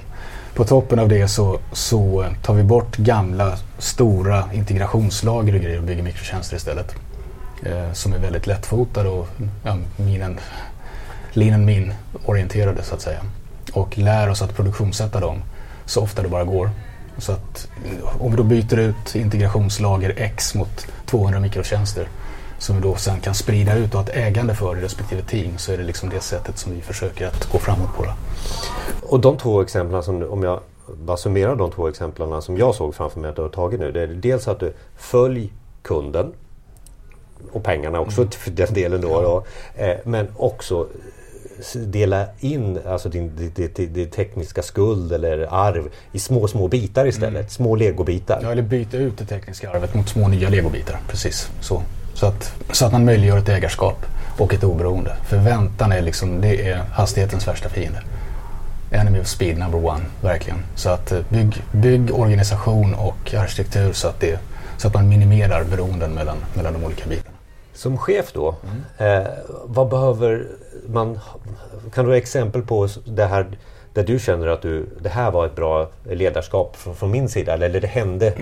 På 0.55 0.63
toppen 0.63 0.99
av 0.99 1.09
det 1.09 1.27
så, 1.27 1.59
så 1.71 2.25
tar 2.43 2.53
vi 2.53 2.63
bort 2.63 2.97
gamla 2.97 3.57
stora 3.77 4.43
integrationslager 4.53 5.55
och 5.55 5.61
grejer 5.61 5.77
och 5.77 5.83
bygger 5.83 6.03
mikrotjänster 6.03 6.55
istället 6.55 6.95
eh, 7.63 7.93
som 7.93 8.13
är 8.13 8.17
väldigt 8.17 8.47
lättfotade 8.47 9.09
och 9.09 9.27
ja, 9.63 9.77
minen, 9.97 10.39
lean 11.33 11.65
min 11.65 11.93
orienterade 12.25 12.83
så 12.83 12.95
att 12.95 13.01
säga. 13.01 13.19
Och 13.73 13.97
lär 13.97 14.29
oss 14.29 14.41
att 14.41 14.55
produktionssätta 14.55 15.19
dem 15.19 15.41
så 15.85 16.01
ofta 16.01 16.21
det 16.21 16.29
bara 16.29 16.43
går. 16.43 16.69
Så 17.17 17.31
att 17.31 17.67
eh, 17.85 18.21
om 18.21 18.31
vi 18.31 18.37
då 18.37 18.43
byter 18.43 18.79
ut 18.79 19.15
integrationslager 19.15 20.13
X 20.17 20.55
mot 20.55 20.87
200 21.05 21.39
mikrotjänster 21.39 22.07
som 22.57 22.75
vi 22.75 22.81
då 22.81 22.95
sen 22.95 23.19
kan 23.19 23.33
sprida 23.35 23.75
ut 23.75 23.93
och 23.93 23.99
ha 23.99 24.07
ett 24.09 24.15
ägande 24.15 24.55
för 24.55 24.77
i 24.77 24.81
respektive 24.81 25.21
team 25.21 25.57
så 25.57 25.71
är 25.71 25.77
det 25.77 25.83
liksom 25.83 26.09
det 26.09 26.19
sättet 26.19 26.57
som 26.57 26.73
vi 26.73 26.81
försöker 26.81 27.27
att 27.27 27.51
gå 27.51 27.57
framåt 27.57 27.95
på. 27.97 28.03
Det. 28.03 28.13
Och 29.01 29.19
de 29.19 29.37
två 29.37 29.61
exemplen 29.61 30.03
som, 30.03 30.23
om 30.23 30.43
jag 30.43 30.59
bara 30.97 31.17
summerar 31.17 31.55
de 31.55 31.71
två 31.71 31.87
exemplen 31.87 32.41
som 32.41 32.57
jag 32.57 32.75
såg 32.75 32.95
framför 32.95 33.19
mig 33.19 33.29
att 33.29 33.35
du 33.35 33.41
har 33.41 33.49
tagit 33.49 33.79
nu. 33.79 33.91
Det 33.91 34.01
är 34.01 34.07
dels 34.07 34.47
att 34.47 34.59
du 34.59 34.73
följ 34.97 35.53
kunden 35.81 36.33
och 37.51 37.63
pengarna 37.63 37.99
också 37.99 38.21
mm. 38.21 38.31
för 38.31 38.51
den 38.51 38.73
delen 38.73 39.01
då. 39.01 39.21
då. 39.21 39.45
Eh, 39.83 39.97
men 40.03 40.27
också 40.35 40.87
dela 41.73 42.25
in 42.39 42.79
alltså 42.87 43.09
din, 43.09 43.51
din, 43.55 43.71
din, 43.75 43.93
din, 43.93 44.09
tekniska 44.09 44.61
skuld 44.61 45.11
eller 45.11 45.47
arv 45.51 45.89
i 46.11 46.19
små, 46.19 46.47
små 46.47 46.67
bitar 46.67 47.05
istället. 47.05 47.39
Mm. 47.39 47.49
Små 47.49 47.75
legobitar. 47.75 48.39
Ja, 48.43 48.51
eller 48.51 48.61
byta 48.61 48.97
ut 48.97 49.17
det 49.17 49.25
tekniska 49.25 49.69
arvet 49.69 49.93
mot 49.93 50.09
små 50.09 50.27
nya 50.27 50.49
legobitar. 50.49 50.99
Precis 51.07 51.49
så. 51.61 51.81
Så 52.13 52.25
att, 52.25 52.53
så 52.71 52.85
att 52.85 52.91
man 52.91 53.05
möjliggör 53.05 53.37
ett 53.37 53.49
ägarskap 53.49 54.05
och 54.37 54.53
ett 54.53 54.63
oberoende. 54.63 55.15
För 55.27 55.37
väntan 55.37 55.91
är 55.91 56.01
liksom, 56.01 56.41
det 56.41 56.69
är 56.69 56.77
hastighetens 56.77 57.47
värsta 57.47 57.69
fiende. 57.69 58.01
Enemy 58.91 59.19
of 59.19 59.27
speed 59.27 59.57
number 59.57 59.85
one, 59.85 60.03
verkligen. 60.21 60.59
Så 60.75 60.89
att 60.89 61.11
eh, 61.11 61.19
bygg, 61.29 61.63
bygg 61.71 62.13
organisation 62.13 62.93
och 62.93 63.33
arkitektur 63.33 63.93
så 63.93 64.07
att 64.07 64.19
det 64.19 64.39
så 64.77 64.87
att 64.87 64.93
man 64.93 65.09
minimerar 65.09 65.63
beroenden 65.63 66.13
mellan, 66.13 66.37
mellan 66.53 66.73
de 66.73 66.83
olika 66.83 67.09
bitarna. 67.09 67.28
Som 67.79 67.97
chef 67.97 68.33
då, 68.33 68.55
mm. 68.97 69.23
eh, 69.23 69.27
vad 69.65 69.89
behöver 69.89 70.47
man... 70.87 71.19
Kan 71.93 72.05
du 72.05 72.11
ha 72.11 72.17
exempel 72.17 72.61
på 72.61 72.87
det 73.05 73.25
här 73.25 73.45
där 73.93 74.03
du 74.03 74.19
känner 74.19 74.47
att 74.47 74.61
du, 74.61 74.85
det 75.01 75.09
här 75.09 75.31
var 75.31 75.45
ett 75.45 75.55
bra 75.55 75.89
ledarskap 76.03 76.75
från, 76.75 76.95
från 76.95 77.11
min 77.11 77.29
sida 77.29 77.53
eller 77.53 77.81
det 77.81 77.87
hände, 77.87 78.33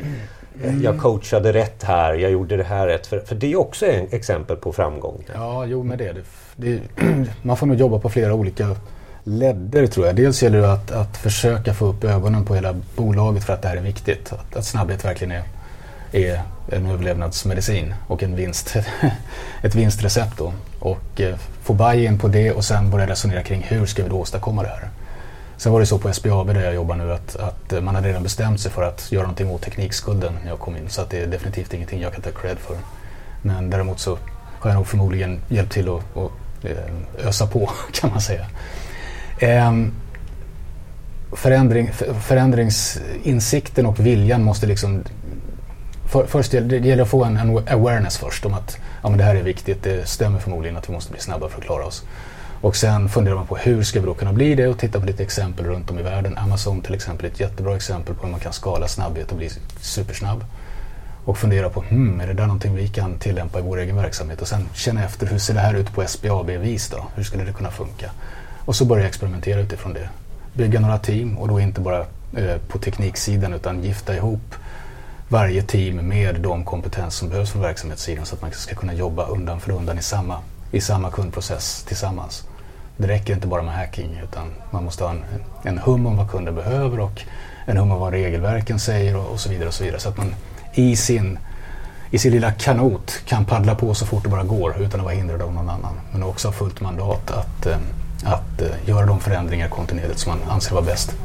mm. 0.63 0.83
jag 0.83 0.99
coachade 0.99 1.53
rätt 1.53 1.83
här, 1.83 2.13
jag 2.13 2.31
gjorde 2.31 2.57
det 2.57 2.63
här 2.63 2.87
rätt. 2.87 3.07
För, 3.07 3.19
för 3.19 3.35
det 3.35 3.51
är 3.51 3.59
också 3.59 3.85
ett 3.85 4.13
exempel 4.13 4.57
på 4.57 4.73
framgång. 4.73 5.23
Ja, 5.33 5.65
jo 5.65 5.83
men 5.83 5.97
det 5.97 6.07
är 6.07 6.13
det. 6.13 6.23
det 6.55 6.81
man 7.41 7.57
får 7.57 7.67
nog 7.67 7.77
jobba 7.77 7.99
på 7.99 8.09
flera 8.09 8.33
olika 8.33 8.75
ledder 9.23 9.87
tror 9.87 10.05
jag. 10.05 10.15
Dels 10.15 10.43
gäller 10.43 10.61
det 10.61 10.71
att, 10.71 10.91
att 10.91 11.17
försöka 11.17 11.73
få 11.73 11.85
upp 11.85 12.03
ögonen 12.03 12.45
på 12.45 12.55
hela 12.55 12.75
bolaget 12.95 13.43
för 13.43 13.53
att 13.53 13.61
det 13.61 13.67
här 13.67 13.77
är 13.77 13.81
viktigt. 13.81 14.33
Att, 14.33 14.55
att 14.55 14.65
snabbhet 14.65 15.05
verkligen 15.05 15.31
är 15.31 15.43
är 16.11 16.41
en 16.71 16.85
överlevnadsmedicin 16.85 17.93
och 18.07 18.23
en 18.23 18.35
vinst, 18.35 18.75
ett 19.61 19.75
vinstrecept. 19.75 20.37
Då. 20.37 20.53
Och 20.79 21.21
eh, 21.21 21.35
få 21.63 21.73
buy-in 21.73 22.19
på 22.19 22.27
det 22.27 22.51
och 22.51 22.65
sen 22.65 22.89
börja 22.89 23.07
resonera 23.07 23.43
kring 23.43 23.61
hur 23.61 23.85
ska 23.85 24.03
vi 24.03 24.09
då 24.09 24.19
åstadkomma 24.19 24.63
det 24.63 24.69
här. 24.69 24.89
Sen 25.57 25.71
var 25.71 25.79
det 25.79 25.85
så 25.85 25.97
på 25.97 26.13
SBAB 26.13 26.47
där 26.47 26.63
jag 26.63 26.73
jobbar 26.75 26.95
nu 26.95 27.13
att, 27.13 27.35
att 27.35 27.73
eh, 27.73 27.81
man 27.81 27.95
hade 27.95 28.07
redan 28.07 28.23
bestämt 28.23 28.59
sig 28.59 28.71
för 28.71 28.83
att 28.83 29.11
göra 29.11 29.23
någonting 29.23 29.49
åt 29.49 29.61
teknikskulden 29.61 30.33
när 30.43 30.49
jag 30.49 30.59
kom 30.59 30.75
in. 30.77 30.89
Så 30.89 31.01
att 31.01 31.09
det 31.09 31.19
är 31.19 31.27
definitivt 31.27 31.73
ingenting 31.73 32.01
jag 32.01 32.13
kan 32.13 32.21
ta 32.21 32.31
cred 32.31 32.57
för. 32.57 32.77
Men 33.41 33.69
däremot 33.69 33.99
så 33.99 34.17
har 34.59 34.69
jag 34.69 34.75
nog 34.75 34.87
förmodligen 34.87 35.41
hjälpt 35.47 35.73
till 35.73 35.89
att, 35.89 36.17
att, 36.17 36.31
eh, 36.65 37.27
ösa 37.27 37.47
på 37.47 37.71
kan 37.93 38.09
man 38.09 38.21
säga. 38.21 38.45
Ehm, 39.39 39.93
förändring, 41.31 41.91
förändringsinsikten 42.21 43.85
och 43.85 43.99
viljan 43.99 44.43
måste 44.43 44.65
liksom 44.65 45.03
för, 46.17 46.27
först 46.27 46.51
det, 46.51 46.59
det 46.59 46.87
gäller 46.87 47.03
att 47.03 47.09
få 47.09 47.23
en, 47.23 47.37
en, 47.37 47.57
awareness 47.67 48.17
först 48.17 48.45
om 48.45 48.53
att 48.53 48.77
ja, 49.03 49.09
men 49.09 49.17
det 49.17 49.23
här 49.23 49.35
är 49.35 49.43
viktigt. 49.43 49.83
Det 49.83 50.09
stämmer 50.09 50.39
förmodligen 50.39 50.77
att 50.77 50.89
vi 50.89 50.93
måste 50.93 51.11
bli 51.11 51.21
snabba 51.21 51.49
för 51.49 51.57
att 51.57 51.63
klara 51.63 51.85
oss. 51.85 52.03
Och 52.61 52.75
sen 52.75 53.09
funderar 53.09 53.35
man 53.35 53.47
på 53.47 53.57
hur 53.57 53.83
ska 53.83 53.99
vi 53.99 54.05
då 54.05 54.13
kunna 54.13 54.33
bli 54.33 54.55
det 54.55 54.67
och 54.67 54.79
titta 54.79 54.99
på 54.99 55.05
lite 55.05 55.23
exempel 55.23 55.65
runt 55.65 55.91
om 55.91 55.99
i 55.99 56.01
världen. 56.01 56.37
Amazon 56.37 56.81
till 56.81 56.93
exempel 56.93 57.25
är 57.25 57.29
ett 57.29 57.39
jättebra 57.39 57.75
exempel 57.75 58.15
på 58.15 58.23
hur 58.23 58.31
man 58.31 58.39
kan 58.39 58.53
skala 58.53 58.87
snabbhet 58.87 59.31
och 59.31 59.37
bli 59.37 59.49
supersnabb. 59.81 60.43
Och 61.25 61.37
fundera 61.37 61.69
på, 61.69 61.81
hmm, 61.81 62.19
är 62.19 62.27
det 62.27 62.33
där 62.33 62.45
någonting 62.45 62.75
vi 62.75 62.87
kan 62.87 63.19
tillämpa 63.19 63.59
i 63.59 63.61
vår 63.61 63.79
egen 63.79 63.95
verksamhet? 63.95 64.41
Och 64.41 64.47
sen 64.47 64.69
känna 64.73 65.03
efter, 65.03 65.27
hur 65.27 65.37
ser 65.37 65.53
det 65.53 65.59
här 65.59 65.73
ut 65.73 65.93
på 65.93 66.07
SBAB-vis 66.07 66.89
då? 66.89 67.05
Hur 67.15 67.23
skulle 67.23 67.43
det 67.43 67.53
kunna 67.53 67.71
funka? 67.71 68.11
Och 68.65 68.75
så 68.75 68.85
börja 68.85 69.07
experimentera 69.07 69.59
utifrån 69.59 69.93
det. 69.93 70.09
Bygga 70.53 70.79
några 70.79 70.97
team 70.97 71.37
och 71.37 71.47
då 71.47 71.59
inte 71.59 71.81
bara 71.81 71.99
eh, 72.37 72.57
på 72.67 72.77
tekniksidan 72.77 73.53
utan 73.53 73.83
gifta 73.83 74.15
ihop 74.15 74.55
varje 75.29 75.61
team 75.61 75.95
med 75.95 76.35
de 76.41 76.65
kompetens 76.65 77.15
som 77.15 77.29
behövs 77.29 77.51
för 77.51 77.59
verksamhetssidan 77.59 78.25
så 78.25 78.35
att 78.35 78.41
man 78.41 78.51
ska 78.51 78.75
kunna 78.75 78.93
jobba 78.93 79.25
undan 79.25 79.59
för 79.59 79.71
undan 79.71 79.97
i 79.97 80.01
samma, 80.01 80.37
i 80.71 80.81
samma 80.81 81.11
kundprocess 81.11 81.83
tillsammans. 81.87 82.43
Det 82.97 83.07
räcker 83.07 83.33
inte 83.33 83.47
bara 83.47 83.61
med 83.61 83.73
hacking 83.73 84.19
utan 84.23 84.53
man 84.71 84.83
måste 84.83 85.03
ha 85.03 85.11
en, 85.11 85.23
en 85.63 85.77
hum 85.77 86.05
om 86.05 86.17
vad 86.17 86.31
kunden 86.31 86.55
behöver 86.55 86.99
och 86.99 87.21
en 87.65 87.77
hum 87.77 87.91
om 87.91 87.99
vad 87.99 88.13
regelverken 88.13 88.79
säger 88.79 89.17
och, 89.17 89.31
och 89.31 89.39
så 89.39 89.49
vidare. 89.49 89.67
och 89.67 89.73
Så 89.73 89.83
vidare. 89.83 89.99
Så 89.99 90.09
att 90.09 90.17
man 90.17 90.35
i 90.73 90.95
sin, 90.95 91.39
i 92.11 92.17
sin 92.17 92.31
lilla 92.31 92.51
kanot 92.51 93.21
kan 93.25 93.45
paddla 93.45 93.75
på 93.75 93.93
så 93.93 94.05
fort 94.05 94.23
det 94.23 94.29
bara 94.29 94.43
går 94.43 94.81
utan 94.81 94.99
att 94.99 95.05
vara 95.05 95.15
hindrad 95.15 95.41
av 95.41 95.53
någon 95.53 95.69
annan. 95.69 95.93
Men 96.11 96.23
också 96.23 96.47
ha 96.47 96.53
fullt 96.53 96.81
mandat 96.81 97.31
att, 97.31 97.65
eh, 97.65 97.77
att 98.23 98.61
eh, 98.61 98.89
göra 98.89 99.05
de 99.05 99.19
förändringar 99.19 99.69
kontinuerligt 99.69 100.19
som 100.19 100.31
man 100.31 100.51
anser 100.51 100.73
vara 100.73 100.85
bäst. 100.85 101.15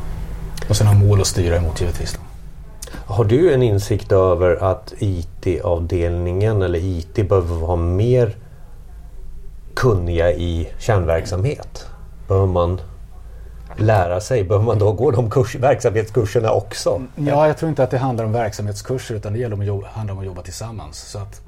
Och 0.69 0.77
sen 0.77 0.87
ha 0.87 0.95
mål 0.95 1.21
att 1.21 1.27
styra 1.27 1.57
emot 1.57 1.81
givetvis. 1.81 2.19
Har 3.13 3.25
du 3.25 3.55
en 3.55 3.63
insikt 3.63 4.13
över 4.13 4.71
att 4.71 4.93
IT-avdelningen 4.99 6.63
eller 6.63 6.79
IT 6.79 7.29
behöver 7.29 7.55
vara 7.57 7.77
mer 7.77 8.37
kunniga 9.75 10.33
i 10.33 10.69
kärnverksamhet? 10.79 11.87
Behöver 12.29 12.47
man 12.47 12.81
lära 13.77 14.21
sig? 14.21 14.45
Behöver 14.45 14.67
man 14.67 14.79
då 14.79 14.93
gå 14.93 15.11
de 15.11 15.31
kurs, 15.31 15.55
verksamhetskurserna 15.55 16.53
också? 16.53 17.03
Ja, 17.17 17.47
jag 17.47 17.59
tror 17.59 17.69
inte 17.69 17.85
att 17.85 17.91
det 17.91 17.99
handlar 17.99 18.25
om 18.25 18.33
verksamhetskurser 18.33 19.15
utan 19.15 19.33
det 19.33 19.39
gäller 19.39 19.55
om 19.55 19.61
att 19.61 19.67
jobba, 19.67 19.87
handlar 19.93 20.13
om 20.15 20.21
att 20.21 20.27
jobba 20.27 20.43
tillsammans. 20.43 20.97
Så 20.99 21.19
att, 21.19 21.41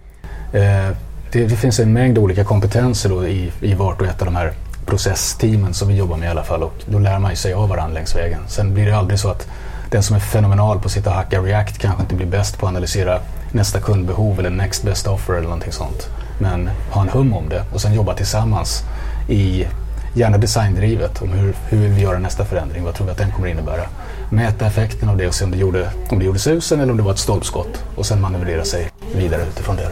eh, 0.52 0.96
det, 1.32 1.46
det, 1.46 1.56
finns 1.56 1.80
en 1.80 1.92
mängd 1.92 2.18
olika 2.18 2.44
kompetenser 2.44 3.08
då 3.08 3.26
i, 3.26 3.52
i 3.60 3.74
vart 3.74 4.00
och 4.00 4.06
ett 4.06 4.20
av 4.20 4.26
de 4.26 4.36
här 4.36 4.52
processteamen 4.86 5.74
som 5.74 5.88
vi 5.88 5.94
jobbar 5.96 6.16
med 6.16 6.26
i 6.26 6.30
alla 6.30 6.44
fall 6.44 6.62
och 6.62 6.84
då 6.86 6.98
lär 6.98 7.18
man 7.18 7.36
sig 7.36 7.52
av 7.52 7.68
varandra 7.68 7.94
längs 7.94 8.16
vägen. 8.16 8.40
Sen 8.48 8.74
blir 8.74 8.86
det 8.86 8.96
aldrig 8.96 9.18
så 9.18 9.28
att 9.28 9.48
den 9.90 10.02
som 10.02 10.16
är 10.16 10.20
fenomenal 10.20 10.78
på 10.78 10.86
att 10.86 10.92
sitta 10.92 11.10
och 11.10 11.16
hacka 11.16 11.40
React 11.40 11.78
kanske 11.78 12.02
inte 12.02 12.14
blir 12.14 12.26
bäst 12.26 12.58
på 12.58 12.66
att 12.66 12.70
analysera 12.70 13.18
nästa 13.52 13.80
kundbehov 13.80 14.38
eller 14.38 14.50
next 14.50 14.82
best 14.82 15.06
offer 15.06 15.32
eller 15.34 15.44
någonting 15.44 15.72
sånt. 15.72 16.08
Men 16.38 16.70
ha 16.90 17.02
en 17.02 17.08
hum 17.08 17.34
om 17.34 17.48
det 17.48 17.64
och 17.74 17.80
sen 17.80 17.94
jobba 17.94 18.14
tillsammans 18.14 18.82
i 19.28 19.66
gärna 20.14 20.38
designdrivet 20.38 21.22
om 21.22 21.28
hur, 21.28 21.54
hur 21.68 21.78
vill 21.78 21.90
vi 21.90 22.02
göra 22.02 22.18
nästa 22.18 22.44
förändring, 22.44 22.84
vad 22.84 22.94
tror 22.94 23.06
vi 23.06 23.12
att 23.12 23.18
den 23.18 23.32
kommer 23.32 23.48
innebära. 23.48 23.82
Mäta 24.30 24.66
effekten 24.66 25.08
av 25.08 25.16
det 25.16 25.26
och 25.26 25.34
se 25.34 25.44
om 25.44 25.50
det 25.50 25.56
gjorde, 25.56 25.90
om 26.10 26.18
det 26.18 26.24
gjorde 26.24 26.38
susen 26.38 26.80
eller 26.80 26.90
om 26.90 26.96
det 26.96 27.02
var 27.02 27.12
ett 27.12 27.18
stolpskott 27.18 27.84
och 27.96 28.06
sen 28.06 28.20
manövrera 28.20 28.64
sig 28.64 28.90
vidare 29.16 29.42
utifrån 29.42 29.76
det. 29.76 29.88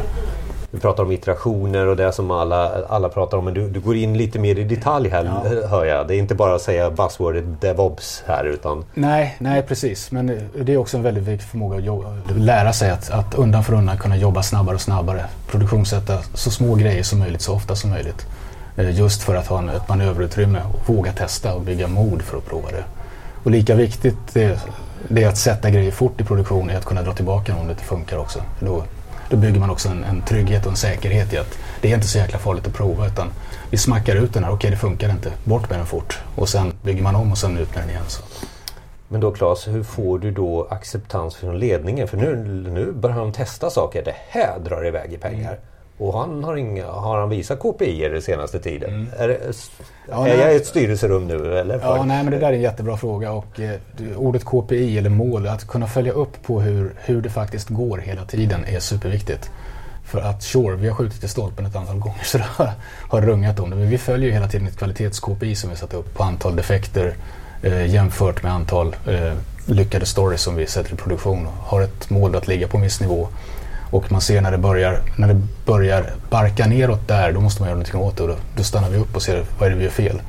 Vi 0.75 0.81
pratar 0.81 1.03
om 1.03 1.13
iterationer 1.13 1.87
och 1.87 1.97
det 1.97 2.13
som 2.13 2.31
alla, 2.31 2.85
alla 2.89 3.09
pratar 3.09 3.39
om. 3.39 3.45
Men 3.45 3.55
du, 3.55 3.69
du 3.69 3.81
går 3.81 3.97
in 3.97 4.19
lite 4.19 4.39
mer 4.39 4.59
i 4.59 4.65
detalj 4.65 5.09
här 5.09 5.25
ja. 5.25 5.69
hör 5.69 5.85
jag. 5.85 6.09
Det 6.09 6.15
är 6.15 6.19
inte 6.19 6.35
bara 6.35 6.55
att 6.55 6.63
säga 6.63 6.91
buzzwordet 6.91 7.45
DevOps 7.61 8.23
här 8.27 8.45
utan... 8.45 8.85
Nej, 8.95 9.37
nej 9.39 9.63
precis. 9.63 10.11
Men 10.11 10.41
det 10.61 10.73
är 10.73 10.77
också 10.77 10.97
en 10.97 11.03
väldigt 11.03 11.25
viktig 11.25 11.49
förmåga 11.49 11.79
att 11.79 11.85
jobba, 11.85 12.09
lära 12.37 12.73
sig 12.73 12.91
att, 12.91 13.11
att 13.11 13.35
undan 13.35 13.65
för 13.65 13.75
undan 13.75 13.99
kunna 13.99 14.17
jobba 14.17 14.43
snabbare 14.43 14.75
och 14.75 14.81
snabbare. 14.81 15.25
Produktionssätta 15.51 16.19
så 16.35 16.51
små 16.51 16.75
grejer 16.75 17.03
som 17.03 17.19
möjligt 17.19 17.43
så 17.43 17.55
ofta 17.55 17.77
som 17.77 17.91
möjligt. 17.91 18.27
Eh, 18.77 18.99
just 18.99 19.23
för 19.23 19.35
att 19.35 19.47
ha 19.47 19.73
ett 19.73 19.89
manöverutrymme 19.89 20.63
och 20.75 20.95
våga 20.95 21.13
testa 21.13 21.55
och 21.55 21.61
bygga 21.61 21.89
mod 21.89 22.23
för 22.23 22.39
att 22.39 22.47
prova 22.47 22.71
det. 22.71 22.85
Och 23.45 23.51
lika 23.51 23.75
viktigt 23.75 24.19
det, 24.33 24.61
det 25.09 25.23
är 25.23 25.29
att 25.29 25.39
sätta 25.39 25.71
grejer 25.71 25.91
fort 25.91 26.21
i 26.21 26.25
produktion 26.25 26.71
är 26.71 26.77
att 26.77 26.85
kunna 26.85 27.03
dra 27.03 27.13
tillbaka 27.13 27.57
om 27.57 27.67
det 27.67 27.73
inte 27.73 27.85
funkar 27.85 28.19
också. 28.19 28.39
Då, 28.61 28.83
då 29.33 29.39
bygger 29.39 29.61
man 29.61 29.71
också 29.71 29.89
en, 29.89 30.05
en, 30.05 30.23
trygghet 30.23 30.65
och 30.67 30.71
en 30.71 30.77
säkerhet 30.77 31.33
i 31.33 31.39
att 31.39 31.59
det 31.81 31.91
är 31.91 31.95
inte 31.95 32.07
så 32.07 32.19
jäkla 32.19 32.39
farligt 32.39 32.67
att 32.67 32.75
prova 32.75 33.07
utan 33.07 33.29
vi 33.71 33.79
smackar 33.79 34.17
ut 34.17 34.35
den 34.35 34.45
här, 34.45 34.53
okej 34.53 34.71
det 34.71 34.77
funkar 34.77 35.11
inte, 35.11 35.33
bort 35.45 35.71
med 35.71 35.79
den 35.79 35.87
fort. 35.87 36.19
Och 36.35 36.49
sen 36.49 36.73
bygger 36.83 37.03
man 37.03 37.15
om 37.15 37.33
och 37.33 37.39
sen 37.39 37.59
ut 37.59 37.75
med 37.75 37.83
den 37.85 37.91
igen. 37.91 38.03
Så. 38.09 38.23
Men 39.09 39.21
då 39.21 39.31
Claes, 39.31 39.69
hur 39.69 39.83
får 39.83 40.19
du 40.19 40.31
då 40.31 40.67
acceptans 40.71 41.35
från 41.35 41.59
ledningen? 41.59 42.09
För 42.09 42.17
nu, 42.17 42.37
nu 42.71 42.93
börjar 42.93 43.17
de 43.17 43.33
testa 43.33 43.71
saker. 43.71 44.03
Det 44.05 44.15
här 44.29 44.59
drar 44.59 44.87
iväg 44.87 45.13
i 45.13 45.17
pengar. 45.17 45.53
Mm. 45.53 45.61
Och 46.03 46.19
han 46.19 46.45
har, 46.45 46.57
inga, 46.57 46.87
har 46.87 47.21
han 47.21 47.29
visat 47.29 47.59
KPI 47.59 48.09
den 48.09 48.23
senaste 48.23 48.59
tiden? 48.59 48.91
Mm. 48.91 49.09
Är, 49.19 49.29
det, 49.29 49.39
ja, 50.09 50.29
är 50.29 50.39
jag 50.39 50.53
i 50.53 50.57
ett 50.57 50.67
styrelserum 50.67 51.27
nu 51.27 51.59
eller? 51.59 51.81
Ja, 51.83 52.05
nej, 52.05 52.23
men 52.23 52.33
det 52.33 52.39
där 52.39 52.49
är 52.49 52.53
en 52.53 52.61
jättebra 52.61 52.97
fråga 52.97 53.33
och 53.33 53.61
eh, 53.61 53.79
ordet 54.17 54.45
KPI 54.45 54.99
eller 54.99 55.11
mål, 55.11 55.47
att 55.47 55.69
kunna 55.69 55.87
följa 55.87 56.13
upp 56.13 56.43
på 56.43 56.61
hur, 56.61 56.95
hur 57.05 57.23
det 57.23 57.31
faktiskt 57.31 57.69
går 57.69 57.99
hela 57.99 58.25
tiden 58.25 58.65
är 58.65 58.81
superviktigt. 58.81 59.51
För 60.05 60.21
att 60.21 60.43
sure, 60.43 60.77
vi 60.77 60.89
har 60.89 60.95
skjutit 60.95 61.25
i 61.25 61.29
stolpen 61.29 61.67
ett 61.67 61.77
antal 61.77 61.99
gånger 61.99 62.21
så 62.25 62.39
det 62.39 62.45
har, 62.45 62.71
har 63.09 63.21
rungat 63.21 63.61
om 63.61 63.71
det. 63.71 63.77
Men 63.77 63.91
vi 63.91 63.99
följer 63.99 64.31
hela 64.31 64.49
tiden 64.49 64.67
ett 64.67 64.79
kvalitets-KPI 64.79 65.55
som 65.55 65.71
vi 65.71 65.77
satt 65.77 65.95
upp 65.95 66.15
på 66.15 66.23
antal 66.23 66.57
defekter 66.57 67.15
eh, 67.63 67.87
jämfört 67.87 68.43
med 68.43 68.53
antal 68.53 68.97
eh, 69.07 69.33
lyckade 69.67 70.07
stories 70.07 70.43
som 70.43 70.57
vi 70.57 70.67
sätter 70.67 70.93
i 70.93 70.97
produktion. 70.97 71.49
Har 71.61 71.83
ett 71.83 72.11
mål 72.11 72.37
att 72.37 72.49
ligga 72.49 72.69
på 72.69 72.77
en 72.77 72.83
viss 72.83 73.01
nivå 73.01 73.29
och 73.93 74.13
man 74.13 74.21
ser 74.21 74.41
när 74.41 74.51
det 74.51 74.59
börjar, 74.59 75.01
när 75.17 75.29
det 75.29 75.41
börjar 75.67 76.11
barka 76.31 76.67
neråt 76.67 77.09
där, 77.09 77.33
då 77.33 77.41
måste 77.41 77.63
man 77.63 77.69
göra 77.69 77.77
någonting 77.77 78.01
åt 78.01 78.17
det. 78.17 78.27
Då, 78.27 78.37
då 78.57 78.63
stannar 78.63 78.91
vi 78.91 78.97
upp 78.97 79.17
och 79.17 79.23
ser 79.23 79.45
vad 79.59 79.67
är 79.67 79.71
det 79.71 79.77
vi 79.79 79.85
gör 79.85 79.91
fel. 79.91 80.23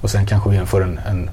Och 0.00 0.10
sen 0.10 0.26
kanske 0.26 0.50
vi 0.50 0.56
inför 0.56 0.80
en, 0.80 1.00
en 1.06 1.30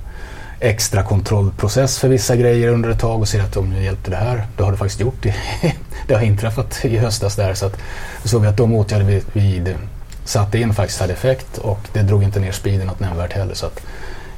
extra 0.60 1.04
kontrollprocess 1.04 2.00
för 2.00 2.08
vissa 2.08 2.36
grejer 2.36 2.68
under 2.68 2.90
ett 2.90 3.00
tag 3.00 3.22
och 3.22 3.28
ser 3.28 3.44
att 3.44 3.58
om 3.58 3.74
det 3.74 3.82
hjälpte 3.82 4.12
det 4.12 4.18
här, 4.18 4.48
då 4.58 4.64
har 4.64 4.72
det 4.72 4.78
faktiskt 4.78 5.00
gjort 5.00 5.24
det. 5.24 5.36
det 6.08 6.14
har 6.14 6.22
inträffat 6.22 6.86
i 6.86 6.98
höstas 6.98 7.36
där. 7.36 7.54
Så 7.54 7.66
att, 7.66 7.78
såg 8.24 8.42
vi 8.42 8.48
att 8.48 8.58
de 8.58 8.74
åtgärder 8.74 9.06
vi, 9.06 9.24
vi 9.34 9.76
satte 10.26 10.60
in 10.60 10.74
faktiskt 10.74 11.00
hade 11.00 11.14
effekt 11.14 11.58
och 11.58 11.80
det 11.94 12.02
drog 12.02 12.24
inte 12.24 12.40
ner 12.40 12.52
speeden 12.52 12.88
något 12.88 13.00
nämnvärt 13.00 13.34
heller. 13.34 13.54
Så 13.54 13.66
att 13.66 13.80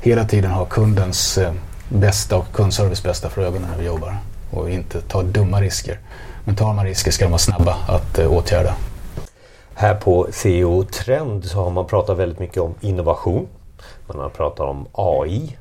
hela 0.01 0.25
tiden 0.25 0.51
ha 0.51 0.65
kundens 0.65 1.37
eh, 1.37 1.53
bästa 1.89 2.37
och 2.37 2.45
kundservice 2.53 3.03
bästa 3.03 3.29
för 3.29 3.41
ögonen 3.41 3.69
när 3.71 3.77
vi 3.77 3.85
jobbar 3.85 4.17
och 4.51 4.69
inte 4.69 5.01
ta 5.01 5.23
dumma 5.23 5.61
risker. 5.61 5.99
Men 6.45 6.55
tar 6.55 6.73
man 6.73 6.85
risker 6.85 7.11
ska 7.11 7.25
de 7.25 7.31
vara 7.31 7.39
snabba 7.39 7.75
att 7.87 8.19
eh, 8.19 8.33
åtgärda. 8.33 8.75
Här 9.73 9.95
på 9.95 10.27
CEO 10.31 10.83
Trend 10.83 11.45
så 11.45 11.63
har 11.63 11.71
man 11.71 11.87
pratat 11.87 12.17
väldigt 12.17 12.39
mycket 12.39 12.57
om 12.57 12.73
innovation. 12.81 13.47
Man 14.07 14.19
har 14.19 14.29
pratat 14.29 14.59
om 14.59 14.87
AI. 14.91 15.57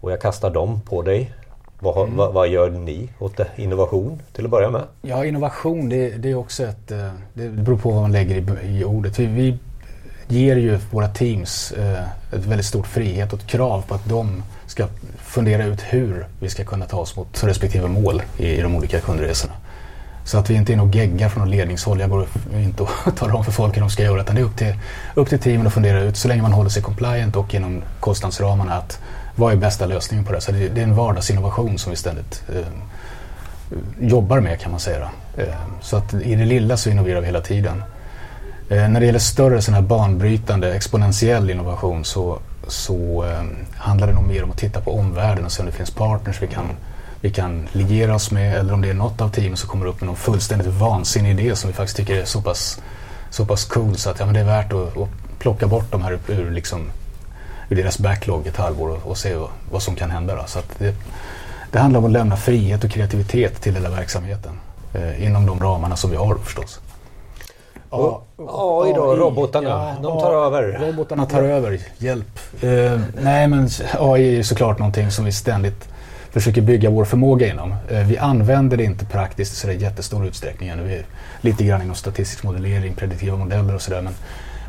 Och 0.00 0.12
jag 0.12 0.20
kastar 0.20 0.50
dem 0.50 0.80
på 0.80 1.02
dig. 1.02 1.32
Vad, 1.80 1.96
mm. 1.96 2.16
vad, 2.16 2.32
vad, 2.32 2.48
gör 2.48 2.70
ni 2.70 3.08
åt 3.18 3.40
innovation 3.56 4.22
till 4.32 4.44
att 4.44 4.50
börja 4.50 4.70
med? 4.70 4.82
Ja, 5.02 5.24
innovation 5.24 5.88
det, 5.88 6.10
det 6.10 6.30
är 6.30 6.34
också 6.34 6.62
ett... 6.64 6.90
Eh, 6.90 7.10
det 7.34 7.48
beror 7.48 7.78
på 7.78 7.90
vad 7.90 8.02
man 8.02 8.12
lägger 8.12 8.62
i, 8.62 8.78
i 8.78 8.84
ordet. 8.84 9.18
Vi, 9.18 9.26
vi, 9.26 9.58
ger 10.28 10.56
ju 10.56 10.78
våra 10.90 11.08
teams 11.08 11.72
eh, 11.72 12.02
ett 12.32 12.44
väldigt 12.46 12.66
stort 12.66 12.86
frihet 12.86 13.32
och 13.32 13.38
ett 13.38 13.46
krav 13.46 13.84
på 13.88 13.94
att 13.94 14.08
de 14.08 14.42
ska 14.66 14.86
fundera 15.18 15.64
ut 15.64 15.80
hur 15.80 16.26
vi 16.40 16.48
ska 16.48 16.64
kunna 16.64 16.86
ta 16.86 16.96
oss 16.96 17.16
mot 17.16 17.44
respektive 17.44 17.88
mål 17.88 18.22
i, 18.38 18.46
i 18.46 18.62
de 18.62 18.76
olika 18.76 19.00
kundresorna. 19.00 19.54
Så 20.28 20.38
att 20.38 20.50
vi 20.50 20.54
inte 20.54 20.72
är 20.72 20.74
inne 20.74 20.82
och 20.82 20.94
geggar 20.94 21.28
från 21.28 21.40
någon 21.40 21.50
ledningshåll. 21.50 22.00
Jag 22.00 22.10
går 22.10 22.26
inte 22.54 22.82
och 22.82 22.90
talar 23.16 23.34
om 23.34 23.44
för 23.44 23.52
folk 23.52 23.76
hur 23.76 23.80
de 23.80 23.90
ska 23.90 24.02
göra. 24.02 24.20
Utan 24.20 24.34
det 24.34 24.40
är 24.40 24.44
upp 24.44 24.56
till, 24.56 24.74
upp 25.14 25.28
till 25.28 25.38
teamen 25.38 25.66
att 25.66 25.72
fundera 25.72 26.00
ut, 26.00 26.16
så 26.16 26.28
länge 26.28 26.42
man 26.42 26.52
håller 26.52 26.70
sig 26.70 26.82
compliant 26.82 27.36
och 27.36 27.54
inom 27.54 27.82
kostnadsramarna, 28.00 28.74
att 28.74 29.00
vad 29.34 29.52
är 29.52 29.56
bästa 29.56 29.86
lösningen 29.86 30.24
på 30.24 30.32
det? 30.32 30.40
Så 30.40 30.52
det, 30.52 30.68
det 30.68 30.80
är 30.80 30.84
en 30.84 30.94
vardagsinnovation 30.94 31.78
som 31.78 31.90
vi 31.90 31.96
ständigt 31.96 32.42
eh, 32.48 32.66
jobbar 34.00 34.40
med 34.40 34.60
kan 34.60 34.70
man 34.70 34.80
säga. 34.80 35.08
Eh, 35.36 35.44
så 35.80 35.96
att 35.96 36.14
i 36.14 36.34
det 36.34 36.44
lilla 36.44 36.76
så 36.76 36.90
innoverar 36.90 37.20
vi 37.20 37.26
hela 37.26 37.40
tiden. 37.40 37.82
Eh, 38.68 38.88
när 38.88 39.00
det 39.00 39.06
gäller 39.06 39.18
större 39.18 39.62
sån 39.62 39.74
här 39.74 39.82
banbrytande 39.82 40.74
exponentiell 40.74 41.50
innovation 41.50 42.04
så, 42.04 42.38
så 42.66 43.24
eh, 43.24 43.42
handlar 43.76 44.06
det 44.06 44.12
nog 44.12 44.26
mer 44.26 44.44
om 44.44 44.50
att 44.50 44.58
titta 44.58 44.80
på 44.80 44.98
omvärlden 44.98 45.44
och 45.44 45.52
se 45.52 45.60
om 45.60 45.66
det 45.66 45.72
finns 45.72 45.90
partners 45.90 46.42
vi 46.42 46.46
kan 46.46 46.66
vi 47.20 47.30
kan 47.30 47.68
liera 47.72 48.14
oss 48.14 48.30
med 48.30 48.56
eller 48.56 48.72
om 48.72 48.80
det 48.80 48.90
är 48.90 48.94
något 48.94 49.20
av 49.20 49.28
teamen 49.28 49.56
som 49.56 49.68
kommer 49.68 49.86
upp 49.86 50.00
med 50.00 50.06
någon 50.06 50.16
fullständigt 50.16 50.66
vansinnig 50.66 51.30
idé 51.30 51.56
som 51.56 51.70
vi 51.70 51.74
faktiskt 51.74 51.96
tycker 51.96 52.16
är 52.16 52.24
så 52.24 52.42
pass, 52.42 52.80
så 53.30 53.46
pass 53.46 53.64
cool 53.64 53.96
så 53.96 54.10
att 54.10 54.20
ja, 54.20 54.24
men 54.24 54.34
det 54.34 54.40
är 54.40 54.44
värt 54.44 54.72
att, 54.72 54.96
att 54.96 55.08
plocka 55.38 55.66
bort 55.66 55.90
de 55.90 56.02
här 56.02 56.18
ur, 56.28 56.50
liksom, 56.50 56.90
ur 57.68 57.76
deras 57.76 57.98
backlog 57.98 58.46
ett 58.46 58.56
halvår 58.56 58.88
och, 58.88 59.10
och 59.10 59.16
se 59.18 59.34
vad, 59.34 59.50
vad, 59.70 59.82
som 59.82 59.94
kan 59.94 60.10
hända. 60.10 60.34
Då. 60.34 60.42
Så 60.46 60.58
det, 60.78 60.94
det, 61.70 61.78
handlar 61.78 61.98
om 61.98 62.04
att 62.06 62.12
lämna 62.12 62.36
frihet 62.36 62.84
och 62.84 62.90
kreativitet 62.90 63.60
till 63.60 63.74
hela 63.74 63.90
verksamheten 63.90 64.60
eh, 64.94 65.24
inom 65.24 65.46
de 65.46 65.60
ramarna 65.60 65.96
som 65.96 66.10
vi 66.10 66.16
har 66.16 66.34
förstås. 66.34 66.80
Ja, 67.90 68.22
AI 68.36 68.92
då, 68.92 69.16
robotarna. 69.16 69.68
Ja, 69.68 69.96
de 70.02 70.20
tar 70.20 70.32
över. 70.46 70.78
Robotarna 70.80 71.26
tar 71.26 71.42
över. 71.42 71.80
Hjälp. 71.98 72.38
Eh, 72.60 73.00
nej 73.22 73.48
men 73.48 73.68
AI 73.98 74.28
är 74.28 74.32
ju 74.32 74.44
såklart 74.44 74.78
någonting 74.78 75.10
som 75.10 75.24
vi 75.24 75.32
ständigt 75.32 75.88
försöker 76.30 76.62
bygga 76.62 76.90
vår 76.90 77.04
förmåga 77.04 77.46
inom. 77.46 77.74
Eh, 77.90 78.06
vi 78.06 78.18
använder 78.18 78.76
det 78.76 78.84
inte 78.84 79.04
praktiskt 79.04 79.52
i 79.52 79.56
så 79.56 79.70
jättestor 79.70 80.26
utsträckning 80.26 80.68
ännu. 80.68 80.82
Vi 80.82 80.94
är 80.94 81.04
lite 81.40 81.64
grann 81.64 81.82
inom 81.82 81.94
statistisk 81.94 82.42
modellering, 82.42 82.94
prediktiva 82.94 83.36
modeller 83.36 83.74
och 83.74 83.82
sådär. 83.82 84.02
Men, 84.02 84.14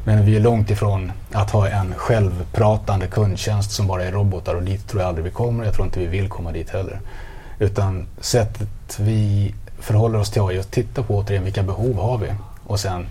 men 0.05 0.25
vi 0.25 0.35
är 0.35 0.39
långt 0.39 0.69
ifrån 0.69 1.11
att 1.31 1.51
ha 1.51 1.67
en 1.67 1.93
självpratande 1.95 3.07
kundtjänst 3.07 3.71
som 3.71 3.87
bara 3.87 4.03
är 4.03 4.11
robotar 4.11 4.55
och 4.55 4.63
dit 4.63 4.87
tror 4.87 5.01
jag 5.01 5.09
aldrig 5.09 5.25
vi 5.25 5.31
kommer. 5.31 5.65
Jag 5.65 5.73
tror 5.73 5.85
inte 5.85 5.99
vi 5.99 6.05
vill 6.05 6.29
komma 6.29 6.51
dit 6.51 6.69
heller. 6.69 6.99
Utan 7.59 8.07
sättet 8.21 8.99
vi 8.99 9.53
förhåller 9.79 10.19
oss 10.19 10.31
till 10.31 10.41
AI 10.41 10.59
och 10.59 10.71
tittar 10.71 11.03
på 11.03 11.17
återigen 11.17 11.43
vilka 11.43 11.63
behov 11.63 11.95
har 11.95 12.17
vi 12.17 12.27
och 12.63 12.79
sen 12.79 13.05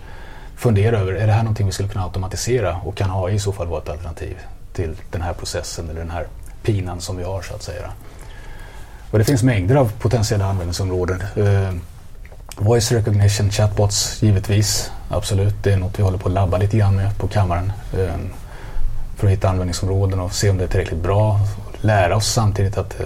fundera 0.55 0.99
över, 0.99 1.13
är 1.13 1.27
det 1.27 1.33
här 1.33 1.43
någonting 1.43 1.65
vi 1.65 1.71
skulle 1.71 1.89
kunna 1.89 2.03
automatisera 2.03 2.77
och 2.85 2.97
kan 2.97 3.11
AI 3.11 3.33
i 3.33 3.39
så 3.39 3.51
fall 3.51 3.67
vara 3.67 3.81
ett 3.81 3.89
alternativ 3.89 4.37
till 4.73 4.95
den 5.11 5.21
här 5.21 5.33
processen 5.33 5.89
eller 5.89 5.99
den 5.99 6.11
här 6.11 6.27
pinan 6.63 7.01
som 7.01 7.17
vi 7.17 7.23
har 7.23 7.41
så 7.41 7.55
att 7.55 7.63
säga. 7.63 7.91
Och 9.11 9.19
det 9.19 9.25
finns 9.25 9.43
mängder 9.43 9.75
av 9.75 9.91
potentiella 9.99 10.45
användningsområden. 10.45 11.23
Eh, 11.35 11.73
voice 12.57 12.91
recognition, 12.91 13.51
chatbots 13.51 14.23
givetvis, 14.23 14.91
absolut. 15.09 15.63
Det 15.63 15.73
är 15.73 15.77
något 15.77 15.99
vi 15.99 16.03
håller 16.03 16.17
på 16.17 16.27
att 16.27 16.33
labba 16.33 16.57
lite 16.57 16.77
grann 16.77 16.95
med 16.95 17.17
på 17.17 17.27
kammaren. 17.27 17.71
Eh, 17.93 18.15
för 19.15 19.27
att 19.27 19.33
hitta 19.33 19.49
användningsområden 19.49 20.19
och 20.19 20.33
se 20.33 20.49
om 20.49 20.57
det 20.57 20.63
är 20.63 20.67
tillräckligt 20.67 21.03
bra. 21.03 21.39
Lära 21.81 22.15
oss 22.15 22.27
samtidigt 22.27 22.77
att 22.77 22.99
eh, 22.99 23.05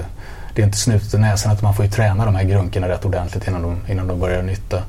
det 0.56 0.62
är 0.62 0.66
inte 0.66 0.78
snutet 0.78 1.14
i 1.14 1.18
näsan 1.18 1.52
att 1.52 1.62
man 1.62 1.74
får 1.74 1.86
ju 1.86 1.92
träna 1.92 2.26
de 2.26 2.36
här 2.36 2.44
grunkorna 2.44 2.90
rätt 2.90 3.06
ordentligt 3.06 3.48
innan 3.48 3.62
de, 3.62 3.78
innan 3.92 4.08
de 4.08 4.20
börjar 4.20 4.44
nytta. 4.44 4.84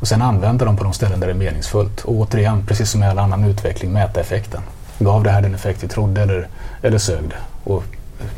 Och 0.00 0.08
sen 0.08 0.22
använda 0.22 0.64
dem 0.64 0.76
på 0.76 0.84
de 0.84 0.92
ställen 0.92 1.20
där 1.20 1.26
det 1.26 1.32
är 1.32 1.36
meningsfullt. 1.36 2.00
Och 2.00 2.14
återigen, 2.14 2.66
precis 2.66 2.90
som 2.90 3.00
med 3.00 3.10
all 3.10 3.18
annan 3.18 3.44
utveckling, 3.44 3.92
mäta 3.92 4.20
effekten. 4.20 4.60
Gav 4.98 5.22
det 5.22 5.30
här 5.30 5.42
den 5.42 5.54
effekt 5.54 5.84
vi 5.84 5.88
trodde 5.88 6.22
eller, 6.22 6.48
eller 6.82 6.98
sög 6.98 7.28
det? 7.28 7.70
Och 7.72 7.84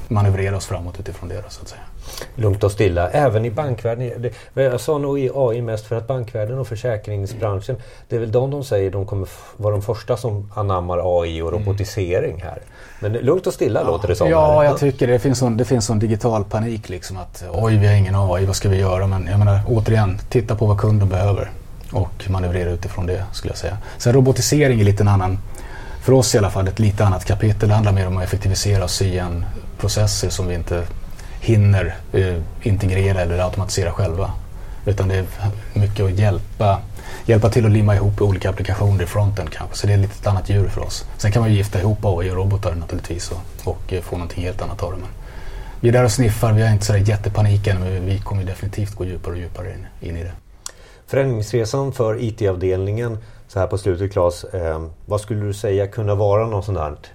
manövrera 0.09 0.57
oss 0.57 0.67
framåt 0.67 1.01
utifrån 1.01 1.29
det 1.29 1.43
så 1.49 1.63
att 1.63 1.69
säga. 1.69 1.83
Lugnt 2.35 2.65
och 2.65 2.73
stilla. 2.73 3.11
Även 3.11 3.45
i 3.45 3.51
bankvärlden. 3.51 4.31
Jag 4.55 4.81
sa 4.81 4.99
nog 4.99 5.19
i 5.19 5.31
AI 5.35 5.63
mest 5.63 5.87
för 5.87 5.97
att 5.97 6.07
bankvärlden 6.07 6.59
och 6.59 6.67
försäkringsbranschen 6.67 7.77
det 8.09 8.17
är 8.17 8.21
väl 8.21 8.33
de 8.33 8.51
de 8.51 8.65
säger 8.65 8.91
de 8.91 9.07
kommer 9.07 9.29
vara 9.57 9.73
de 9.73 9.83
första 9.83 10.17
som 10.17 10.53
anammar 10.55 11.23
AI 11.23 11.43
och 11.43 11.53
robotisering 11.53 12.43
här. 12.43 12.59
Men 13.01 13.13
lugnt 13.13 13.47
och 13.47 13.55
stilla 13.55 13.81
ja, 13.81 13.87
låter 13.87 14.09
det 14.09 14.15
som. 14.15 14.31
Ja, 14.31 14.65
jag 14.65 14.79
tycker 14.79 15.07
det. 15.07 15.13
Det 15.13 15.19
finns 15.19 15.39
sån, 15.39 15.57
det 15.57 15.65
finns 15.65 15.87
sån 15.87 15.99
digital 15.99 16.45
panik 16.45 16.89
liksom 16.89 17.17
att 17.17 17.45
oj, 17.53 17.77
vi 17.77 17.87
har 17.87 17.95
ingen 17.95 18.15
AI, 18.15 18.47
vad 18.47 18.57
ska 18.57 18.69
vi 18.69 18.77
göra? 18.77 19.07
Men 19.07 19.27
jag 19.27 19.39
menar 19.39 19.61
återigen, 19.67 20.19
titta 20.29 20.57
på 20.57 20.67
vad 20.67 20.79
kunden 20.79 21.09
behöver 21.09 21.51
och 21.93 22.31
manövrera 22.31 22.71
utifrån 22.71 23.07
det 23.07 23.25
skulle 23.33 23.53
jag 23.53 23.59
säga. 23.59 23.79
Sen 23.99 24.13
robotisering 24.13 24.81
är 24.81 24.85
lite 24.85 25.03
en 25.03 25.09
annan, 25.09 25.39
för 26.03 26.13
oss 26.13 26.35
i 26.35 26.39
alla 26.39 26.51
fall, 26.51 26.69
ett 26.69 26.79
lite 26.79 27.05
annat 27.05 27.25
kapitel. 27.25 27.69
Det 27.69 27.75
handlar 27.75 27.93
mer 27.93 28.07
om 28.07 28.17
att 28.17 28.25
effektivisera 28.25 28.85
och 28.85 28.91
sy 28.91 29.05
igen 29.05 29.45
processer 29.79 30.31
som 30.31 30.47
vi 30.47 30.55
inte 30.55 30.87
hinner 31.41 31.97
eh, 32.13 32.37
integrera 32.63 33.21
eller 33.21 33.39
automatisera 33.39 33.93
själva. 33.93 34.31
Utan 34.87 35.09
det 35.09 35.17
är 35.17 35.27
mycket 35.75 36.05
att 36.05 36.19
hjälpa, 36.19 36.81
hjälpa 37.27 37.51
till 37.51 37.67
att 37.67 37.73
limma 37.73 37.95
ihop 37.95 38.23
olika 38.23 38.51
applikationer 38.51 39.03
i 39.03 39.07
fronten 39.07 39.47
kanske. 39.51 39.77
Så 39.77 39.87
det 39.87 39.93
är 39.93 39.97
lite 39.97 40.15
ett 40.21 40.27
annat 40.27 40.49
djur 40.49 40.69
för 40.69 40.81
oss. 40.81 41.05
Sen 41.17 41.33
kan 41.33 41.43
man 41.43 41.51
ju 41.51 41.57
gifta 41.57 41.81
ihop 41.81 41.99
AI 42.05 42.31
och 42.31 42.37
robotar 42.37 42.75
naturligtvis 42.75 43.31
och, 43.31 43.69
och 43.69 43.93
eh, 43.93 44.03
få 44.03 44.17
någonting 44.17 44.45
helt 44.45 44.63
annat 44.63 44.83
av 44.83 44.93
det. 44.93 44.99
Men 44.99 45.09
vi 45.81 45.89
är 45.89 45.93
där 45.93 46.05
och 46.05 46.13
sniffar, 46.13 46.53
vi 46.53 46.63
har 46.63 46.73
inte 46.73 46.87
sådär 46.87 47.01
jättepanik 47.01 47.67
än 47.67 47.81
men 47.81 48.07
vi 48.07 48.19
kommer 48.19 48.45
definitivt 48.45 48.95
gå 48.95 49.05
djupare 49.05 49.33
och 49.33 49.39
djupare 49.39 49.73
in, 49.73 50.09
in 50.09 50.17
i 50.17 50.25
det. 50.25 50.33
Förändringsresan 51.07 51.93
för 51.93 52.23
IT-avdelningen 52.23 53.19
så 53.49 53.59
här 53.59 53.67
på 53.67 53.79
slutet 53.79 54.13
Claes. 54.13 54.45
Eh, 54.45 54.83
vad 55.07 55.21
skulle 55.21 55.41
du 55.41 55.55
säga 55.55 55.87
kunna 55.87 56.15
vara 56.15 56.47
något 56.47 56.65
sådant 56.65 57.07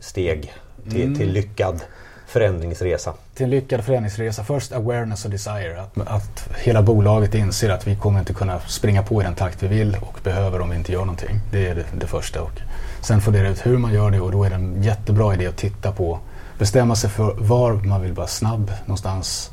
steg 0.00 0.52
till, 0.90 1.02
mm. 1.02 1.14
till 1.14 1.32
lyckad 1.32 1.80
förändringsresa? 2.26 3.14
Till 3.34 3.44
en 3.44 3.50
lyckad 3.50 3.84
förändringsresa. 3.84 4.44
Först 4.44 4.72
awareness 4.72 5.24
och 5.24 5.30
desire. 5.30 5.82
Att, 5.82 6.08
att 6.08 6.48
hela 6.58 6.82
bolaget 6.82 7.34
inser 7.34 7.70
att 7.70 7.86
vi 7.86 7.96
kommer 7.96 8.18
inte 8.18 8.34
kunna 8.34 8.60
springa 8.60 9.02
på 9.02 9.22
i 9.22 9.24
den 9.24 9.34
takt 9.34 9.62
vi 9.62 9.68
vill 9.68 9.96
och 10.00 10.20
behöver 10.24 10.60
om 10.60 10.70
vi 10.70 10.76
inte 10.76 10.92
gör 10.92 11.00
någonting. 11.00 11.40
Det 11.52 11.66
är 11.66 11.74
det, 11.74 11.84
det 12.00 12.06
första. 12.06 12.42
Och 12.42 12.60
sen 13.00 13.20
fundera 13.20 13.48
ut 13.48 13.66
hur 13.66 13.78
man 13.78 13.92
gör 13.92 14.10
det 14.10 14.20
och 14.20 14.32
då 14.32 14.44
är 14.44 14.50
det 14.50 14.56
en 14.56 14.82
jättebra 14.82 15.34
idé 15.34 15.46
att 15.46 15.56
titta 15.56 15.92
på, 15.92 16.18
bestämma 16.58 16.96
sig 16.96 17.10
för 17.10 17.34
var 17.34 17.72
man 17.72 18.02
vill 18.02 18.12
vara 18.12 18.26
snabb 18.26 18.72
någonstans. 18.84 19.50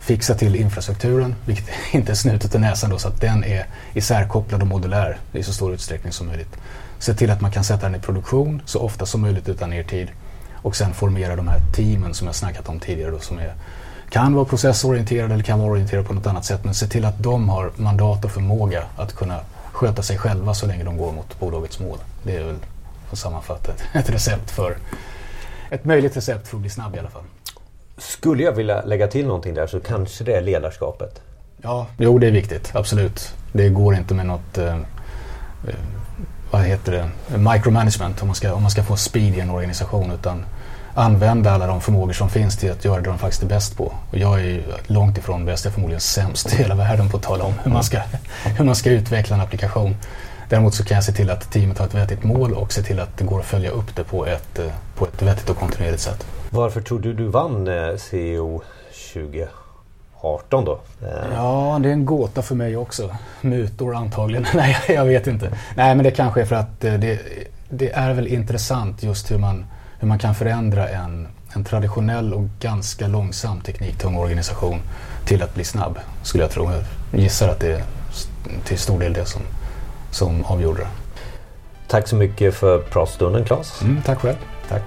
Fixa 0.00 0.34
till 0.34 0.56
infrastrukturen, 0.56 1.34
vilket 1.46 1.68
inte 1.92 2.12
är 2.12 2.16
snutet 2.16 2.54
i 2.54 2.58
näsan 2.58 2.90
då, 2.90 2.98
så 2.98 3.08
att 3.08 3.20
den 3.20 3.44
är 3.44 3.66
isärkopplad 3.94 4.62
och 4.62 4.68
modulär 4.68 5.18
i 5.32 5.42
så 5.42 5.52
stor 5.52 5.74
utsträckning 5.74 6.12
som 6.12 6.26
möjligt. 6.26 6.56
Se 6.98 7.14
till 7.14 7.30
att 7.30 7.40
man 7.40 7.50
kan 7.50 7.64
sätta 7.64 7.86
den 7.86 7.94
i 7.94 7.98
produktion 7.98 8.62
så 8.64 8.80
ofta 8.80 9.06
som 9.06 9.20
möjligt 9.20 9.48
utan 9.48 9.72
er 9.72 9.82
tid 9.82 10.08
och 10.62 10.76
sen 10.76 10.94
formera 10.94 11.36
de 11.36 11.48
här 11.48 11.60
teamen 11.76 12.14
som 12.14 12.26
jag 12.26 12.36
snackat 12.36 12.68
om 12.68 12.80
tidigare 12.80 13.10
då, 13.10 13.18
som 13.18 13.38
är, 13.38 13.54
kan 14.10 14.34
vara 14.34 14.44
processorienterade 14.44 15.34
eller 15.34 15.44
kan 15.44 15.58
vara 15.58 15.70
orienterade 15.70 16.08
på 16.08 16.14
något 16.14 16.26
annat 16.26 16.44
sätt. 16.44 16.64
Men 16.64 16.74
se 16.74 16.86
till 16.86 17.04
att 17.04 17.22
de 17.22 17.48
har 17.48 17.70
mandat 17.76 18.24
och 18.24 18.30
förmåga 18.30 18.82
att 18.96 19.12
kunna 19.12 19.40
sköta 19.72 20.02
sig 20.02 20.18
själva 20.18 20.54
så 20.54 20.66
länge 20.66 20.84
de 20.84 20.96
går 20.96 21.12
mot 21.12 21.40
bolagets 21.40 21.80
mål. 21.80 21.98
Det 22.22 22.36
är 22.36 22.44
väl 22.44 22.56
att 23.12 23.18
sammanfatta 23.18 23.72
ett 23.92 24.10
recept 24.10 24.50
för 24.50 24.76
ett 25.70 25.84
möjligt 25.84 26.16
recept 26.16 26.48
för 26.48 26.56
att 26.56 26.60
bli 26.60 26.70
snabb 26.70 26.96
i 26.96 26.98
alla 26.98 27.10
fall. 27.10 27.22
Skulle 27.98 28.42
jag 28.42 28.52
vilja 28.52 28.82
lägga 28.84 29.08
till 29.08 29.26
någonting 29.26 29.54
där 29.54 29.66
så 29.66 29.80
kanske 29.80 30.24
det 30.24 30.36
är 30.36 30.42
ledarskapet. 30.42 31.20
Ja, 31.62 31.86
jo 31.96 32.18
det 32.18 32.26
är 32.26 32.30
viktigt. 32.30 32.70
Absolut. 32.74 33.34
Det 33.52 33.68
går 33.68 33.94
inte 33.94 34.14
med 34.14 34.26
något 34.26 34.58
eh, 34.58 34.76
vad 36.50 36.62
heter 36.62 36.92
det, 36.92 37.38
micromanagement 37.38 38.22
om 38.22 38.28
man, 38.28 38.34
ska, 38.34 38.54
om 38.54 38.62
man 38.62 38.70
ska 38.70 38.82
få 38.82 38.96
speed 38.96 39.36
i 39.36 39.40
en 39.40 39.50
organisation 39.50 40.10
utan 40.10 40.44
använda 40.94 41.52
alla 41.52 41.66
de 41.66 41.80
förmågor 41.80 42.12
som 42.12 42.30
finns 42.30 42.56
till 42.56 42.70
att 42.70 42.84
göra 42.84 43.00
det 43.00 43.08
de 43.08 43.18
faktiskt 43.18 43.42
är 43.42 43.46
bäst 43.46 43.76
på. 43.76 43.92
Och 44.10 44.18
jag 44.18 44.40
är 44.40 44.44
ju 44.44 44.62
långt 44.86 45.18
ifrån 45.18 45.44
bäst, 45.44 45.64
jag 45.64 45.70
är 45.70 45.74
förmodligen 45.74 46.00
sämst 46.00 46.52
i 46.52 46.56
hela 46.56 46.74
världen 46.74 47.08
på 47.08 47.16
att 47.16 47.22
tala 47.22 47.44
om 47.44 47.54
hur 47.64 47.70
man 47.70 47.84
ska, 47.84 47.98
hur 48.44 48.64
man 48.64 48.76
ska 48.76 48.90
utveckla 48.90 49.36
en 49.36 49.42
applikation. 49.42 49.96
Däremot 50.48 50.74
så 50.74 50.84
kan 50.84 50.94
jag 50.94 51.04
se 51.04 51.12
till 51.12 51.30
att 51.30 51.52
teamet 51.52 51.78
har 51.78 51.86
ett 51.86 51.94
vettigt 51.94 52.24
mål 52.24 52.54
och 52.54 52.72
se 52.72 52.82
till 52.82 53.00
att 53.00 53.18
det 53.18 53.24
går 53.24 53.40
att 53.40 53.46
följa 53.46 53.70
upp 53.70 53.96
det 53.96 54.04
på 54.04 54.26
ett, 54.26 54.58
eh, 54.58 54.66
på 54.94 55.06
ett 55.06 55.22
vettigt 55.22 55.50
och 55.50 55.56
kontinuerligt 55.56 56.02
sätt. 56.02 56.26
Varför 56.50 56.80
tror 56.80 56.98
du 56.98 57.12
du 57.12 57.26
vann 57.26 57.68
eh, 57.68 57.96
CEO 57.96 58.62
20? 59.12 59.48
18 60.20 60.64
då? 60.64 60.80
Eh. 61.02 61.34
Ja, 61.34 61.78
det 61.82 61.88
är 61.88 61.92
en 61.92 62.04
gåta 62.04 62.42
för 62.42 62.54
mig 62.54 62.76
också. 62.76 63.16
Mutor 63.40 63.94
antagligen. 63.94 64.46
Nej, 64.54 64.76
jag 64.88 65.04
vet 65.04 65.26
inte. 65.26 65.50
Nej, 65.76 65.94
men 65.94 66.04
det 66.04 66.10
kanske 66.10 66.40
är 66.40 66.44
för 66.44 66.56
att 66.56 66.84
eh, 66.84 66.94
det, 66.94 67.20
det 67.68 67.92
är 67.92 68.12
väl 68.12 68.26
intressant 68.26 69.02
just 69.02 69.30
hur 69.30 69.38
man, 69.38 69.64
hur 69.98 70.08
man 70.08 70.18
kan 70.18 70.34
förändra 70.34 70.88
en, 70.88 71.28
en 71.52 71.64
traditionell 71.64 72.34
och 72.34 72.44
ganska 72.60 73.06
långsam 73.06 73.60
tekniktung 73.60 74.16
organisation 74.16 74.80
till 75.24 75.42
att 75.42 75.54
bli 75.54 75.64
snabb, 75.64 75.98
skulle 76.22 76.44
jag 76.44 76.50
tro. 76.50 76.70
Jag 77.12 77.20
gissar 77.20 77.48
att 77.48 77.60
det 77.60 77.72
är 77.72 77.82
till 78.64 78.78
stor 78.78 79.00
del 79.00 79.12
det 79.12 79.24
som, 79.24 79.42
som 80.10 80.44
avgjorde 80.44 80.80
det. 80.80 80.88
Tack 81.88 82.08
så 82.08 82.16
mycket 82.16 82.54
för 82.54 82.78
pratstunden, 82.78 83.44
Claes. 83.44 83.82
Mm, 83.82 84.02
tack 84.02 84.18
själv. 84.18 84.36
Tack. 84.68 84.82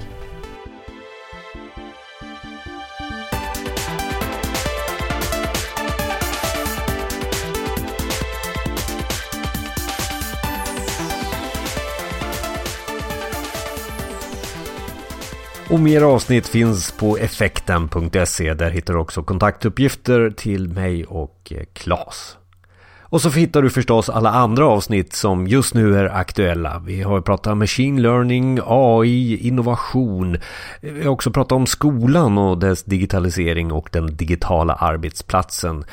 Och 15.72 15.80
mer 15.80 16.02
avsnitt 16.02 16.48
finns 16.48 16.92
på 16.92 17.18
effekten.se. 17.18 18.54
Där 18.54 18.70
hittar 18.70 18.94
du 18.94 19.00
också 19.00 19.24
kontaktuppgifter 19.24 20.30
till 20.30 20.70
mig 20.70 21.06
och 21.06 21.54
eh, 21.56 21.64
Klas. 21.74 22.38
Och 23.02 23.22
så 23.22 23.30
hittar 23.30 23.62
du 23.62 23.70
förstås 23.70 24.10
alla 24.10 24.32
andra 24.32 24.66
avsnitt 24.66 25.14
som 25.14 25.48
just 25.48 25.74
nu 25.74 25.98
är 25.98 26.06
aktuella. 26.06 26.82
Vi 26.86 27.02
har 27.02 27.22
pratat 27.22 27.58
machine 27.58 28.02
learning, 28.02 28.60
AI, 28.66 29.48
innovation. 29.48 30.38
Vi 30.82 31.04
har 31.04 31.12
också 31.12 31.32
pratat 31.32 31.52
om 31.52 31.66
skolan 31.66 32.38
och 32.38 32.58
dess 32.58 32.84
digitalisering 32.84 33.72
och 33.72 33.90
den 33.92 34.16
digitala 34.16 34.74
arbetsplatsen. 34.74 35.84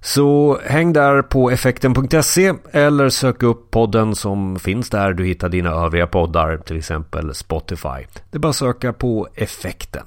Så 0.00 0.58
häng 0.64 0.92
där 0.92 1.22
på 1.22 1.50
effekten.se 1.50 2.54
eller 2.72 3.08
sök 3.08 3.42
upp 3.42 3.70
podden 3.70 4.14
som 4.14 4.58
finns 4.58 4.90
där 4.90 5.12
du 5.12 5.24
hittar 5.24 5.48
dina 5.48 5.70
övriga 5.70 6.06
poddar, 6.06 6.56
till 6.56 6.76
exempel 6.76 7.34
Spotify. 7.34 8.06
Det 8.30 8.36
är 8.36 8.38
bara 8.38 8.48
att 8.48 8.56
söka 8.56 8.92
på 8.92 9.28
effekten. 9.34 10.04